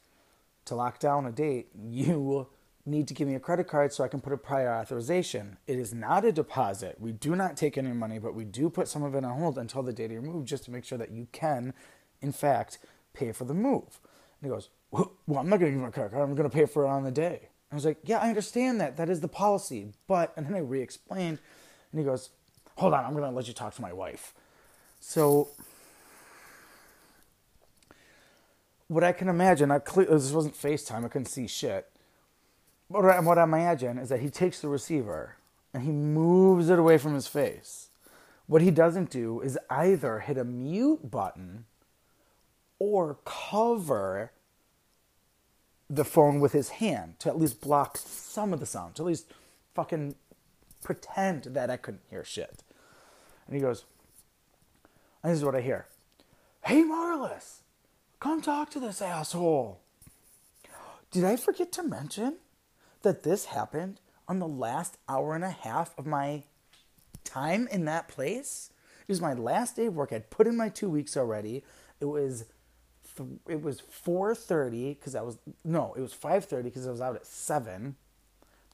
to 0.63 0.75
lock 0.75 0.99
down 0.99 1.25
a 1.25 1.31
date, 1.33 1.67
you 1.77 2.47
need 2.85 3.09
to 3.09 3.13
give 3.13 3.27
me 3.27 3.35
a 3.35 3.39
credit 3.39 3.67
card 3.67 3.91
so 3.91 4.05
I 4.05 4.07
can 4.07 4.21
put 4.21 4.31
a 4.31 4.37
prior 4.37 4.73
authorization. 4.73 5.57
It 5.67 5.77
is 5.77 5.93
not 5.93 6.23
a 6.23 6.31
deposit. 6.31 6.95
We 7.01 7.11
do 7.11 7.35
not 7.35 7.57
take 7.57 7.77
any 7.77 7.91
money, 7.91 8.17
but 8.17 8.33
we 8.33 8.45
do 8.45 8.69
put 8.69 8.87
some 8.87 9.03
of 9.03 9.13
it 9.13 9.25
on 9.25 9.37
hold 9.37 9.57
until 9.57 9.83
the 9.83 9.91
date 9.91 10.05
of 10.05 10.11
your 10.11 10.21
move 10.21 10.45
just 10.45 10.63
to 10.65 10.71
make 10.71 10.85
sure 10.85 10.97
that 10.97 11.11
you 11.11 11.27
can, 11.33 11.73
in 12.21 12.31
fact, 12.31 12.77
pay 13.13 13.33
for 13.33 13.43
the 13.43 13.53
move. 13.53 13.99
And 14.41 14.43
he 14.43 14.49
goes, 14.49 14.69
Well, 14.89 15.11
I'm 15.37 15.49
not 15.49 15.59
going 15.59 15.73
to 15.73 15.77
give 15.79 15.87
a 15.87 15.91
credit 15.91 16.11
card. 16.13 16.23
I'm 16.23 16.33
going 16.33 16.49
to 16.49 16.55
pay 16.55 16.65
for 16.65 16.85
it 16.85 16.89
on 16.89 17.03
the 17.03 17.11
day. 17.11 17.48
I 17.71 17.75
was 17.75 17.85
like, 17.85 17.97
Yeah, 18.03 18.19
I 18.19 18.29
understand 18.29 18.79
that. 18.81 18.97
That 18.97 19.09
is 19.09 19.21
the 19.21 19.27
policy. 19.27 19.93
But, 20.07 20.33
and 20.35 20.45
then 20.45 20.55
I 20.55 20.59
re 20.59 20.81
explained, 20.81 21.39
and 21.91 21.99
he 21.99 22.05
goes, 22.05 22.29
Hold 22.77 22.93
on, 22.93 23.05
I'm 23.05 23.11
going 23.11 23.23
to 23.23 23.35
let 23.35 23.47
you 23.47 23.53
talk 23.53 23.75
to 23.75 23.81
my 23.81 23.93
wife. 23.93 24.33
So, 24.99 25.49
what 28.87 29.03
I 29.03 29.11
can 29.11 29.29
imagine, 29.29 29.71
I 29.71 29.79
cle- 29.79 30.05
this 30.05 30.31
wasn't 30.31 30.55
FaceTime, 30.55 31.05
I 31.05 31.07
couldn't 31.07 31.27
see 31.27 31.47
shit 31.47 31.89
but 32.89 33.23
what 33.23 33.37
I 33.37 33.43
imagine 33.43 33.99
is 33.99 34.09
that 34.09 34.19
he 34.19 34.29
takes 34.29 34.61
the 34.61 34.67
receiver 34.67 35.35
and 35.73 35.83
he 35.83 35.91
moves 35.91 36.69
it 36.69 36.79
away 36.79 36.97
from 36.97 37.13
his 37.13 37.27
face. 37.27 37.89
What 38.47 38.63
he 38.63 38.71
doesn't 38.71 39.11
do 39.11 39.41
is 39.41 39.59
either 39.69 40.19
hit 40.19 40.37
a 40.37 40.43
mute 40.43 41.11
button 41.11 41.65
or 42.79 43.19
cover 43.25 44.31
the 45.89 46.05
phone 46.05 46.39
with 46.39 46.53
his 46.53 46.69
hand 46.69 47.19
to 47.19 47.29
at 47.29 47.37
least 47.37 47.61
block 47.61 47.97
some 47.97 48.53
of 48.53 48.59
the 48.59 48.65
sound, 48.65 48.95
to 48.95 49.03
at 49.03 49.07
least 49.07 49.31
fucking 49.73 50.15
pretend 50.83 51.43
that 51.45 51.69
I 51.69 51.77
couldn't 51.77 52.03
hear 52.09 52.23
shit. 52.23 52.63
And 53.47 53.55
he 53.55 53.61
goes, 53.61 53.85
and 55.23 55.31
this 55.31 55.39
is 55.39 55.45
what 55.45 55.55
I 55.55 55.61
hear 55.61 55.87
Hey, 56.65 56.83
Marlis, 56.83 57.61
come 58.19 58.41
talk 58.41 58.69
to 58.71 58.79
this 58.79 59.01
asshole. 59.01 59.79
Did 61.11 61.23
I 61.23 61.35
forget 61.35 61.71
to 61.73 61.83
mention 61.83 62.37
that 63.01 63.23
this 63.23 63.45
happened 63.45 63.99
on 64.27 64.39
the 64.39 64.47
last 64.47 64.97
hour 65.07 65.33
and 65.33 65.43
a 65.43 65.49
half 65.49 65.97
of 65.97 66.05
my 66.05 66.43
time 67.23 67.67
in 67.71 67.85
that 67.85 68.07
place. 68.07 68.71
It 69.01 69.11
was 69.11 69.21
my 69.21 69.33
last 69.33 69.75
day 69.75 69.87
of 69.87 69.95
work. 69.95 70.13
I'd 70.13 70.29
put 70.29 70.47
in 70.47 70.57
my 70.57 70.69
two 70.69 70.89
weeks 70.89 71.17
already. 71.17 71.63
It 71.99 72.05
was 72.05 72.45
th- 73.23 73.39
it 73.47 73.61
was 73.61 73.81
4.30 73.81 74.97
because 74.97 75.15
I 75.15 75.21
was 75.21 75.37
no 75.63 75.93
it 75.97 76.01
was 76.01 76.13
5.30 76.13 76.63
because 76.63 76.87
I 76.87 76.91
was 76.91 77.01
out 77.01 77.15
at 77.15 77.25
7 77.25 77.95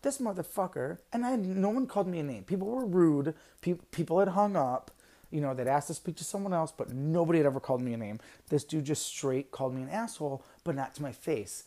this 0.01 0.19
motherfucker 0.19 0.99
and 1.11 1.25
I 1.25 1.35
no 1.35 1.69
one 1.69 1.87
called 1.87 2.07
me 2.07 2.19
a 2.19 2.23
name. 2.23 2.43
People 2.43 2.67
were 2.67 2.85
rude. 2.85 3.33
Pe- 3.61 3.79
people 3.91 4.19
had 4.19 4.29
hung 4.29 4.55
up. 4.55 4.91
You 5.31 5.41
know 5.41 5.53
they'd 5.53 5.67
asked 5.67 5.87
to 5.87 5.93
speak 5.93 6.15
to 6.17 6.23
someone 6.23 6.53
else 6.53 6.71
but 6.71 6.93
nobody 6.93 7.39
had 7.39 7.45
ever 7.45 7.59
called 7.59 7.81
me 7.81 7.93
a 7.93 7.97
name. 7.97 8.19
This 8.49 8.63
dude 8.63 8.85
just 8.85 9.05
straight 9.05 9.51
called 9.51 9.73
me 9.73 9.81
an 9.81 9.89
asshole 9.89 10.43
but 10.63 10.75
not 10.75 10.95
to 10.95 11.01
my 11.01 11.11
face 11.11 11.65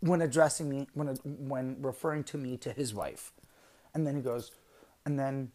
when 0.00 0.22
addressing 0.22 0.68
me, 0.68 0.88
when 0.94 1.08
when 1.24 1.76
referring 1.80 2.24
to 2.24 2.38
me 2.38 2.56
to 2.58 2.72
his 2.72 2.94
wife, 2.94 3.32
and 3.94 4.06
then 4.06 4.16
he 4.16 4.22
goes, 4.22 4.50
and 5.04 5.18
then 5.18 5.52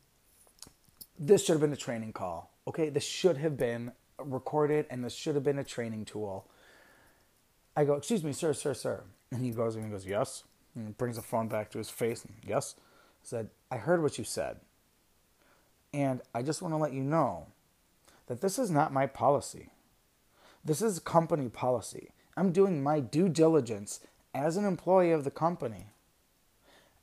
this 1.20 1.44
should 1.44 1.54
have 1.54 1.62
been 1.62 1.74
a 1.74 1.78
training 1.78 2.14
call. 2.14 2.52
Okay, 2.68 2.90
this 2.90 3.04
should 3.04 3.38
have 3.38 3.58
been 3.58 3.92
recorded, 4.20 4.86
and 4.90 5.04
this 5.04 5.14
should 5.14 5.36
have 5.36 5.44
been 5.44 5.60
a 5.60 5.64
training 5.64 6.06
tool. 6.06 6.48
I 7.76 7.86
go, 7.86 7.96
excuse 7.96 8.24
me, 8.24 8.32
sir, 8.32 8.54
sir, 8.54 8.74
sir, 8.74 9.04
and 9.32 9.44
he 9.44 9.52
goes 9.52 9.76
and 9.76 9.84
he 9.84 9.92
goes, 9.92 10.06
yes, 10.06 10.44
and 10.76 10.98
brings 10.98 11.18
the 11.18 11.22
phone 11.22 11.48
back 11.48 11.72
to 11.72 11.78
his 11.78 11.90
face, 11.90 12.24
and 12.24 12.36
yes, 12.46 12.76
I 12.78 13.28
said, 13.28 13.50
I 13.70 13.78
heard 13.78 14.02
what 14.02 14.18
you 14.18 14.24
said, 14.24 14.58
and 15.94 16.22
I 16.34 16.42
just 16.42 16.62
want 16.62 16.74
to 16.74 16.78
let 16.78 16.94
you 16.94 17.04
know 17.04 17.48
that 18.28 18.42
this 18.42 18.58
is 18.58 18.72
not 18.72 18.94
my 18.94 19.08
policy. 19.08 19.70
This 20.64 20.82
is 20.82 21.00
company 21.00 21.50
policy. 21.50 22.12
I'm 22.36 22.52
doing 22.52 22.82
my 22.82 23.00
due 23.00 23.30
diligence 23.30 24.00
as 24.34 24.58
an 24.58 24.66
employee 24.66 25.12
of 25.12 25.24
the 25.24 25.32
company. 25.32 25.88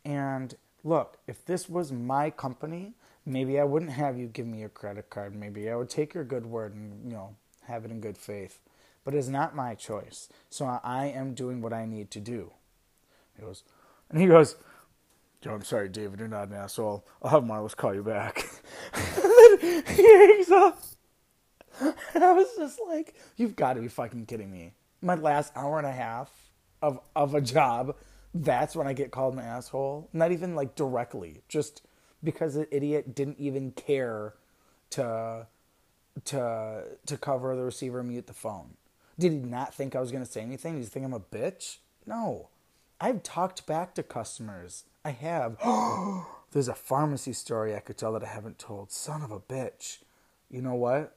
And 0.04 0.54
look, 0.84 1.18
if 1.26 1.44
this 1.44 1.68
was 1.68 1.92
my 1.92 2.30
company, 2.30 2.94
maybe 3.24 3.58
I 3.58 3.64
wouldn't 3.64 3.92
have 3.92 4.18
you 4.18 4.26
give 4.26 4.46
me 4.46 4.60
your 4.60 4.68
credit 4.68 5.10
card. 5.10 5.34
Maybe 5.34 5.70
I 5.70 5.76
would 5.76 5.90
take 5.90 6.14
your 6.14 6.24
good 6.24 6.46
word 6.46 6.74
and, 6.74 7.04
you 7.04 7.16
know, 7.16 7.36
have 7.66 7.84
it 7.84 7.90
in 7.90 8.00
good 8.00 8.18
faith. 8.18 8.60
But 9.04 9.14
it's 9.14 9.28
not 9.28 9.56
my 9.56 9.74
choice. 9.74 10.28
So 10.48 10.66
I 10.82 11.06
am 11.06 11.34
doing 11.34 11.60
what 11.60 11.72
I 11.72 11.86
need 11.86 12.10
to 12.12 12.20
do. 12.20 12.52
He 13.36 13.42
goes, 13.42 13.64
and 14.10 14.20
he 14.20 14.26
goes, 14.26 14.56
Joe, 15.40 15.54
I'm 15.54 15.64
sorry, 15.64 15.88
David, 15.88 16.20
you're 16.20 16.28
not 16.28 16.48
an 16.48 16.54
asshole. 16.54 17.04
I'll 17.20 17.30
have 17.30 17.42
Marlis 17.42 17.76
call 17.76 17.94
you 17.94 18.04
back. 18.04 18.44
he 19.60 20.16
hangs 20.16 20.50
up. 20.50 20.80
And 22.14 22.22
I 22.22 22.32
was 22.32 22.46
just 22.56 22.78
like, 22.86 23.14
you've 23.36 23.56
got 23.56 23.72
to 23.72 23.80
be 23.80 23.88
fucking 23.88 24.26
kidding 24.26 24.52
me. 24.52 24.74
My 25.00 25.16
last 25.16 25.52
hour 25.56 25.78
and 25.78 25.86
a 25.86 25.92
half 25.92 26.30
of 26.80 27.00
of 27.16 27.34
a 27.34 27.40
job, 27.40 27.96
that's 28.34 28.76
when 28.76 28.86
I 28.86 28.92
get 28.92 29.10
called 29.10 29.34
an 29.34 29.40
asshole. 29.40 30.08
Not 30.12 30.30
even 30.30 30.54
like 30.54 30.76
directly, 30.76 31.42
just 31.48 31.82
because 32.22 32.54
the 32.54 32.74
idiot 32.74 33.14
didn't 33.14 33.38
even 33.38 33.72
care 33.72 34.34
to 34.90 35.46
to 36.24 36.84
to 37.06 37.16
cover 37.16 37.56
the 37.56 37.62
receiver 37.62 38.00
and 38.00 38.08
mute 38.08 38.26
the 38.26 38.32
phone. 38.32 38.76
Did 39.18 39.32
he 39.32 39.38
not 39.38 39.74
think 39.74 39.94
I 39.94 40.00
was 40.00 40.10
going 40.10 40.24
to 40.24 40.30
say 40.30 40.40
anything? 40.40 40.74
Did 40.74 40.84
he 40.84 40.86
think 40.86 41.04
I'm 41.04 41.12
a 41.12 41.20
bitch? 41.20 41.78
No. 42.06 42.48
I've 43.00 43.22
talked 43.22 43.66
back 43.66 43.94
to 43.94 44.02
customers. 44.02 44.84
I 45.04 45.10
have. 45.10 45.58
There's 46.52 46.68
a 46.68 46.74
pharmacy 46.74 47.32
story 47.32 47.74
I 47.74 47.80
could 47.80 47.96
tell 47.96 48.12
that 48.12 48.24
I 48.24 48.28
haven't 48.28 48.58
told. 48.58 48.92
Son 48.92 49.22
of 49.22 49.30
a 49.30 49.40
bitch. 49.40 49.98
You 50.50 50.62
know 50.62 50.74
what? 50.74 51.16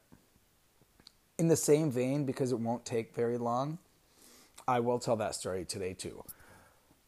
In 1.38 1.47
the 1.47 1.55
same 1.55 1.91
vein, 1.91 2.25
because 2.25 2.51
it 2.51 2.59
won't 2.59 2.85
take 2.85 3.13
very 3.13 3.38
long, 3.38 3.77
I 4.67 4.79
will 4.79 5.00
tell 5.00 5.17
that 5.17 5.35
story 5.35 5.65
today 5.65 5.93
too. 5.93 6.24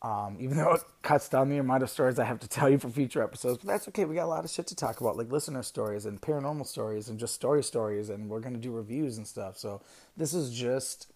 Um, 0.01 0.37
even 0.39 0.57
though 0.57 0.73
it 0.73 0.81
cuts 1.01 1.27
down 1.27 1.49
the 1.49 1.57
amount 1.57 1.81
of 1.81 1.89
stories 1.89 2.19
I 2.19 2.25
have 2.25 2.39
to 2.41 2.47
tell 2.47 2.69
you 2.69 2.77
for 2.77 2.89
future 2.89 3.23
episodes, 3.23 3.57
but 3.57 3.67
that's 3.67 3.87
okay. 3.87 4.05
We 4.05 4.15
got 4.15 4.25
a 4.25 4.27
lot 4.27 4.45
of 4.45 4.51
shit 4.51 4.67
to 4.67 4.75
talk 4.75 5.01
about, 5.01 5.17
like 5.17 5.31
listener 5.31 5.63
stories 5.63 6.05
and 6.05 6.21
paranormal 6.21 6.67
stories 6.67 7.09
and 7.09 7.19
just 7.19 7.33
story 7.33 7.63
stories, 7.63 8.09
and 8.09 8.29
we're 8.29 8.39
gonna 8.39 8.59
do 8.59 8.71
reviews 8.71 9.17
and 9.17 9.25
stuff. 9.25 9.57
So 9.57 9.81
this 10.15 10.33
is 10.33 10.53
just 10.53 11.07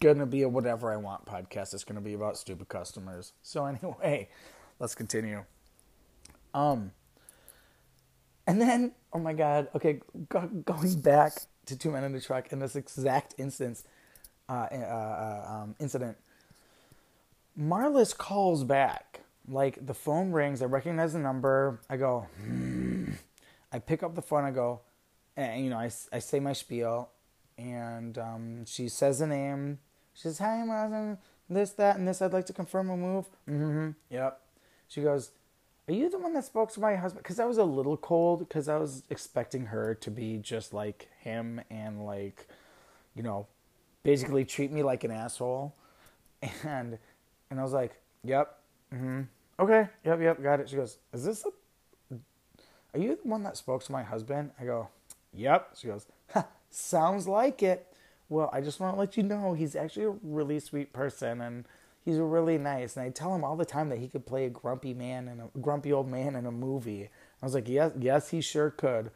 gonna 0.00 0.26
be 0.26 0.42
a 0.42 0.48
whatever 0.48 0.92
I 0.92 0.96
want 0.96 1.26
podcast. 1.26 1.74
It's 1.74 1.84
gonna 1.84 2.00
be 2.00 2.14
about 2.14 2.36
stupid 2.36 2.68
customers. 2.68 3.32
So 3.42 3.64
anyway, 3.66 4.28
let's 4.80 4.96
continue. 4.96 5.44
Um, 6.54 6.90
and 8.46 8.60
then 8.60 8.92
oh 9.12 9.18
my 9.18 9.32
god, 9.32 9.68
okay, 9.74 10.00
go, 10.28 10.48
going 10.48 11.00
back 11.00 11.34
to 11.66 11.76
Two 11.76 11.90
Men 11.90 12.04
in 12.04 12.12
the 12.12 12.20
Truck 12.20 12.52
in 12.52 12.58
this 12.58 12.76
exact 12.76 13.34
instance 13.38 13.84
uh, 14.48 14.66
uh, 14.72 14.76
uh, 14.76 15.46
um, 15.48 15.76
incident, 15.78 16.16
Marlis 17.58 18.16
calls 18.16 18.64
back. 18.64 19.20
Like 19.48 19.84
the 19.84 19.94
phone 19.94 20.32
rings, 20.32 20.62
I 20.62 20.66
recognize 20.66 21.12
the 21.14 21.18
number. 21.18 21.80
I 21.90 21.96
go, 21.96 22.26
hmm. 22.42 23.12
I 23.72 23.78
pick 23.78 24.02
up 24.02 24.14
the 24.14 24.22
phone. 24.22 24.44
I 24.44 24.50
go, 24.50 24.80
and 25.36 25.64
you 25.64 25.70
know, 25.70 25.78
I, 25.78 25.90
I 26.12 26.18
say 26.18 26.38
my 26.40 26.52
spiel, 26.52 27.10
and 27.56 28.18
um, 28.18 28.66
she 28.66 28.88
says 28.88 29.18
the 29.18 29.26
name. 29.26 29.78
She 30.12 30.22
says, 30.22 30.38
"Hi, 30.38 30.62
Marlis, 30.66 31.18
this, 31.48 31.70
that, 31.72 31.96
and 31.96 32.06
this. 32.06 32.20
I'd 32.20 32.32
like 32.32 32.46
to 32.46 32.52
confirm 32.52 32.90
a 32.90 32.96
move." 32.96 33.26
Mm-hmm. 33.48 33.90
Yep. 34.10 34.40
She 34.88 35.00
goes, 35.00 35.30
"Are 35.88 35.94
you 35.94 36.10
the 36.10 36.18
one 36.18 36.34
that 36.34 36.44
spoke 36.44 36.70
to 36.72 36.80
my 36.80 36.96
husband?" 36.96 37.22
Because 37.22 37.40
I 37.40 37.46
was 37.46 37.58
a 37.58 37.64
little 37.64 37.96
cold 37.96 38.40
because 38.40 38.68
I 38.68 38.76
was 38.76 39.04
expecting 39.08 39.66
her 39.66 39.94
to 39.94 40.10
be 40.10 40.36
just 40.36 40.74
like 40.74 41.08
him 41.20 41.60
and 41.70 42.04
like, 42.04 42.46
you 43.14 43.22
know, 43.22 43.46
basically 44.02 44.44
treat 44.44 44.70
me 44.70 44.82
like 44.82 45.02
an 45.04 45.10
asshole. 45.10 45.74
And 46.64 46.98
and 47.52 47.60
I 47.60 47.62
was 47.62 47.74
like, 47.74 48.00
"Yep, 48.24 48.58
mm-hmm. 48.94 49.20
okay, 49.60 49.88
yep, 50.04 50.20
yep, 50.20 50.42
got 50.42 50.60
it." 50.60 50.70
She 50.70 50.76
goes, 50.76 50.96
"Is 51.12 51.24
this 51.24 51.44
a? 51.44 52.16
Are 52.94 53.00
you 53.00 53.18
the 53.22 53.28
one 53.28 53.42
that 53.42 53.58
spoke 53.58 53.84
to 53.84 53.92
my 53.92 54.02
husband?" 54.02 54.52
I 54.58 54.64
go, 54.64 54.88
"Yep." 55.34 55.76
She 55.76 55.86
goes, 55.86 56.06
"Sounds 56.70 57.28
like 57.28 57.62
it." 57.62 57.86
Well, 58.30 58.48
I 58.54 58.62
just 58.62 58.80
want 58.80 58.96
to 58.96 58.98
let 58.98 59.18
you 59.18 59.22
know 59.22 59.52
he's 59.52 59.76
actually 59.76 60.06
a 60.06 60.14
really 60.22 60.58
sweet 60.60 60.94
person 60.94 61.42
and 61.42 61.66
he's 62.02 62.16
really 62.16 62.56
nice. 62.56 62.96
And 62.96 63.04
I 63.04 63.10
tell 63.10 63.34
him 63.34 63.44
all 63.44 63.56
the 63.56 63.66
time 63.66 63.90
that 63.90 63.98
he 63.98 64.08
could 64.08 64.24
play 64.24 64.46
a 64.46 64.50
grumpy 64.50 64.94
man 64.94 65.28
and 65.28 65.42
a 65.42 65.58
grumpy 65.60 65.92
old 65.92 66.08
man 66.08 66.34
in 66.34 66.46
a 66.46 66.50
movie. 66.50 67.10
I 67.42 67.46
was 67.46 67.54
like, 67.54 67.68
"Yes, 67.68 67.92
yes, 68.00 68.30
he 68.30 68.40
sure 68.40 68.70
could." 68.70 69.10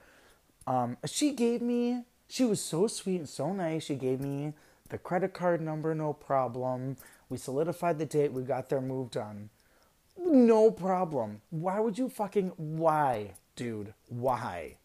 Um, 0.66 0.98
she 1.06 1.32
gave 1.32 1.62
me. 1.62 2.04
She 2.28 2.44
was 2.44 2.60
so 2.60 2.86
sweet 2.86 3.16
and 3.16 3.28
so 3.28 3.54
nice. 3.54 3.84
She 3.84 3.94
gave 3.94 4.20
me 4.20 4.52
the 4.88 4.98
credit 4.98 5.34
card 5.34 5.60
number, 5.60 5.94
no 5.94 6.12
problem. 6.12 6.96
We 7.28 7.38
solidified 7.38 7.98
the 7.98 8.06
date, 8.06 8.32
we 8.32 8.42
got 8.42 8.68
their 8.68 8.80
move 8.80 9.10
done. 9.10 9.50
No 10.18 10.70
problem. 10.70 11.42
Why 11.50 11.80
would 11.80 11.98
you 11.98 12.08
fucking. 12.08 12.52
Why, 12.56 13.32
dude? 13.54 13.92
Why? 14.08 14.76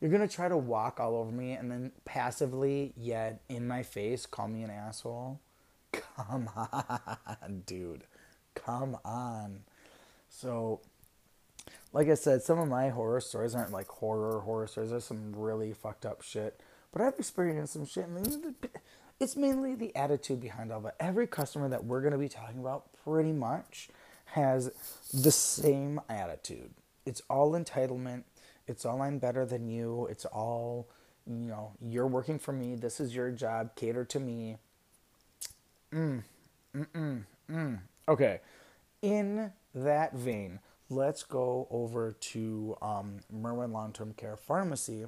You're 0.00 0.10
gonna 0.10 0.28
try 0.28 0.48
to 0.48 0.56
walk 0.56 1.00
all 1.00 1.16
over 1.16 1.30
me 1.30 1.52
and 1.52 1.70
then 1.70 1.92
passively, 2.04 2.92
yet 2.96 3.40
in 3.48 3.66
my 3.66 3.82
face, 3.82 4.26
call 4.26 4.48
me 4.48 4.62
an 4.62 4.70
asshole? 4.70 5.40
Come 5.92 6.48
on, 6.56 7.62
dude. 7.66 8.04
Come 8.54 8.96
on. 9.04 9.60
So, 10.28 10.80
like 11.92 12.08
I 12.08 12.14
said, 12.14 12.42
some 12.42 12.58
of 12.58 12.68
my 12.68 12.90
horror 12.90 13.20
stories 13.20 13.54
aren't 13.54 13.72
like 13.72 13.88
horror 13.88 14.40
horror 14.40 14.66
stories. 14.66 14.90
There's 14.90 15.04
some 15.04 15.34
really 15.34 15.72
fucked 15.72 16.06
up 16.06 16.22
shit. 16.22 16.60
But 16.92 17.02
I've 17.02 17.18
experienced 17.18 17.72
some 17.74 17.86
shit. 17.86 18.06
And 18.06 18.54
it's 19.20 19.36
mainly 19.36 19.74
the 19.74 19.94
attitude 19.96 20.40
behind 20.40 20.72
all 20.72 20.78
of 20.78 20.86
it. 20.86 20.94
Every 21.00 21.26
customer 21.26 21.68
that 21.68 21.84
we're 21.84 22.00
going 22.00 22.12
to 22.12 22.18
be 22.18 22.28
talking 22.28 22.60
about 22.60 22.86
pretty 23.04 23.32
much 23.32 23.88
has 24.26 24.70
the 25.12 25.30
same 25.30 26.00
attitude. 26.08 26.70
It's 27.04 27.22
all 27.28 27.52
entitlement. 27.52 28.24
It's 28.66 28.84
all 28.84 29.02
I'm 29.02 29.18
better 29.18 29.44
than 29.44 29.66
you. 29.66 30.06
It's 30.10 30.24
all, 30.26 30.88
you 31.26 31.34
know, 31.34 31.72
you're 31.80 32.06
working 32.06 32.38
for 32.38 32.52
me. 32.52 32.76
This 32.76 33.00
is 33.00 33.14
your 33.14 33.30
job. 33.30 33.74
Cater 33.74 34.04
to 34.04 34.20
me. 34.20 34.56
Mm, 35.92 36.22
mm, 36.76 37.24
mm. 37.50 37.78
Okay. 38.08 38.40
In 39.00 39.52
that 39.74 40.14
vein, 40.14 40.60
let's 40.90 41.22
go 41.22 41.66
over 41.70 42.12
to 42.12 42.76
um, 42.82 43.16
Merwin 43.32 43.72
Long 43.72 43.92
Term 43.92 44.12
Care 44.12 44.36
Pharmacy, 44.36 45.06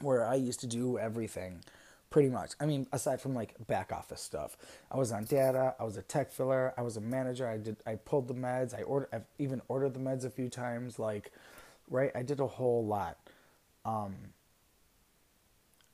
where 0.00 0.26
I 0.26 0.34
used 0.34 0.60
to 0.60 0.66
do 0.66 0.98
everything 0.98 1.62
pretty 2.12 2.28
much. 2.28 2.52
I 2.60 2.66
mean, 2.66 2.86
aside 2.92 3.20
from 3.20 3.34
like 3.34 3.54
back 3.66 3.90
office 3.90 4.20
stuff, 4.20 4.56
I 4.90 4.96
was 4.96 5.10
on 5.10 5.24
data. 5.24 5.74
I 5.80 5.84
was 5.84 5.96
a 5.96 6.02
tech 6.02 6.30
filler. 6.30 6.72
I 6.76 6.82
was 6.82 6.96
a 6.96 7.00
manager. 7.00 7.48
I 7.48 7.56
did. 7.56 7.76
I 7.84 7.96
pulled 7.96 8.28
the 8.28 8.34
meds. 8.34 8.78
I 8.78 8.82
ordered. 8.82 9.08
I've 9.12 9.24
even 9.38 9.62
ordered 9.66 9.94
the 9.94 10.00
meds 10.00 10.24
a 10.24 10.30
few 10.30 10.48
times. 10.48 10.98
Like, 10.98 11.32
right? 11.90 12.12
I 12.14 12.22
did 12.22 12.38
a 12.38 12.46
whole 12.46 12.84
lot. 12.84 13.18
Um, 13.84 14.14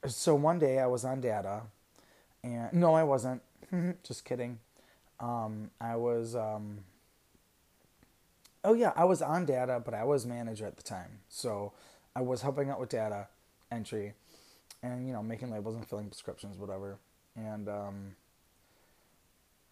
so 0.06 0.34
one 0.34 0.58
day 0.58 0.80
I 0.80 0.87
was 0.87 1.04
on 1.04 1.20
data, 1.20 1.62
and 2.42 2.72
no, 2.75 2.94
I 2.94 3.04
wasn't. 3.04 3.40
Just 4.02 4.25
kidding. 4.25 4.58
Um, 5.20 5.70
I 5.80 5.96
was. 5.96 6.34
Um, 6.37 6.80
oh 8.64 8.75
yeah, 8.75 8.92
I 8.96 9.04
was 9.04 9.22
on 9.22 9.46
data, 9.46 9.80
but 9.82 9.94
I 9.94 10.04
was 10.04 10.26
manager 10.26 10.66
at 10.66 10.76
the 10.76 10.82
time, 10.82 11.20
so 11.28 11.72
I 12.14 12.22
was 12.22 12.42
helping 12.42 12.68
out 12.68 12.80
with 12.80 12.90
data 12.90 13.28
entry 13.70 14.14
and 14.82 15.06
you 15.06 15.12
know 15.12 15.23
making 15.23 15.50
labels 15.50 15.76
and 15.76 15.87
filling 15.87 16.08
prescriptions, 16.08 16.56
whatever. 16.56 16.99
And 17.37 17.68
um, 17.68 18.16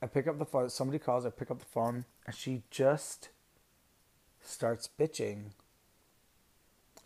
I 0.03 0.07
pick 0.07 0.27
up 0.27 0.39
the 0.39 0.45
phone. 0.45 0.69
Somebody 0.71 0.99
calls. 0.99 1.27
I 1.27 1.31
pick 1.31 1.51
up 1.51 1.59
the 1.59 1.65
phone, 1.65 2.05
and 2.27 2.35
she 2.35 2.63
just 2.71 3.31
starts 4.43 4.89
bitching. 4.99 5.51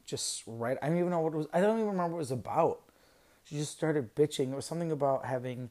Just 0.04 0.42
right. 0.46 0.76
I 0.82 0.88
don't 0.88 0.98
even 0.98 1.10
know 1.10 1.20
what 1.20 1.34
it 1.34 1.36
was. 1.36 1.46
I 1.52 1.60
don't 1.60 1.78
even 1.78 1.90
remember 1.90 2.14
what 2.14 2.18
it 2.18 2.18
was 2.18 2.30
about. 2.30 2.80
She 3.44 3.56
just 3.56 3.72
started 3.72 4.14
bitching. 4.14 4.52
It 4.52 4.56
was 4.56 4.66
something 4.66 4.92
about 4.92 5.24
having 5.24 5.70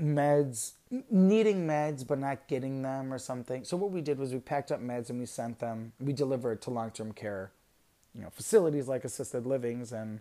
meds, 0.00 0.72
needing 1.10 1.66
meds 1.66 2.06
but 2.06 2.18
not 2.18 2.48
getting 2.48 2.82
them 2.82 3.12
or 3.12 3.18
something. 3.18 3.64
So 3.64 3.76
what 3.76 3.90
we 3.90 4.00
did 4.00 4.18
was 4.18 4.32
we 4.32 4.38
packed 4.38 4.72
up 4.72 4.80
meds 4.80 5.10
and 5.10 5.20
we 5.20 5.26
sent 5.26 5.58
them. 5.58 5.92
We 6.00 6.12
delivered 6.12 6.62
to 6.62 6.70
long-term 6.70 7.12
care, 7.12 7.50
you 8.14 8.22
know, 8.22 8.30
facilities 8.30 8.88
like 8.88 9.04
assisted 9.04 9.46
livings 9.46 9.92
and 9.92 10.20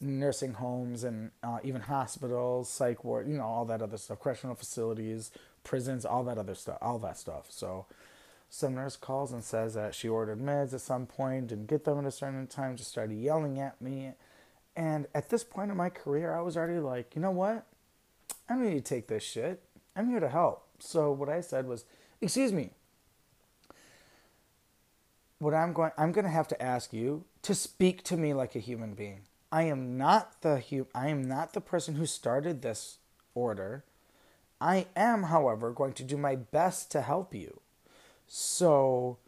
nursing 0.00 0.54
homes 0.54 1.04
and 1.04 1.30
uh, 1.42 1.58
even 1.62 1.82
hospitals, 1.82 2.70
psych 2.70 3.04
ward, 3.04 3.28
you 3.28 3.36
know, 3.36 3.44
all 3.44 3.64
that 3.66 3.82
other 3.82 3.98
stuff, 3.98 4.20
correctional 4.20 4.56
facilities, 4.56 5.30
prisons, 5.62 6.04
all 6.04 6.24
that 6.24 6.38
other 6.38 6.54
stuff, 6.54 6.78
all 6.80 6.98
that 6.98 7.18
stuff. 7.18 7.46
So 7.50 7.86
some 8.48 8.74
nurse 8.74 8.96
calls 8.96 9.32
and 9.32 9.44
says 9.44 9.74
that 9.74 9.94
she 9.94 10.08
ordered 10.08 10.40
meds 10.40 10.72
at 10.74 10.80
some 10.80 11.06
point, 11.06 11.48
didn't 11.48 11.68
get 11.68 11.84
them 11.84 11.98
at 11.98 12.04
a 12.04 12.10
certain 12.10 12.46
time, 12.46 12.76
just 12.76 12.90
started 12.90 13.14
yelling 13.14 13.60
at 13.60 13.80
me. 13.80 14.12
And 14.74 15.06
at 15.14 15.28
this 15.28 15.44
point 15.44 15.70
in 15.70 15.76
my 15.76 15.90
career, 15.90 16.34
I 16.34 16.40
was 16.40 16.56
already 16.56 16.80
like, 16.80 17.14
you 17.14 17.20
know 17.20 17.30
what? 17.30 17.66
I 18.48 18.54
don't 18.54 18.64
need 18.64 18.74
to 18.74 18.80
take 18.80 19.06
this 19.06 19.22
shit. 19.22 19.62
I'm 19.94 20.08
here 20.08 20.20
to 20.20 20.28
help. 20.28 20.66
So 20.78 21.12
what 21.12 21.28
I 21.28 21.40
said 21.40 21.66
was, 21.66 21.84
excuse 22.20 22.52
me. 22.52 22.70
What 25.38 25.54
I'm 25.54 25.72
going 25.72 25.92
I'm 25.96 26.12
going 26.12 26.24
to 26.24 26.30
have 26.30 26.48
to 26.48 26.62
ask 26.62 26.92
you 26.92 27.24
to 27.42 27.54
speak 27.54 28.02
to 28.04 28.16
me 28.16 28.34
like 28.34 28.54
a 28.54 28.58
human 28.58 28.94
being. 28.94 29.22
I 29.52 29.64
am 29.64 29.96
not 29.96 30.42
the 30.42 30.62
I 30.94 31.08
am 31.08 31.22
not 31.22 31.52
the 31.52 31.60
person 31.60 31.96
who 31.96 32.06
started 32.06 32.62
this 32.62 32.98
order. 33.34 33.84
I 34.60 34.86
am, 34.94 35.24
however, 35.24 35.70
going 35.70 35.94
to 35.94 36.04
do 36.04 36.16
my 36.16 36.36
best 36.36 36.90
to 36.92 37.00
help 37.00 37.34
you. 37.34 37.60
So 38.26 39.18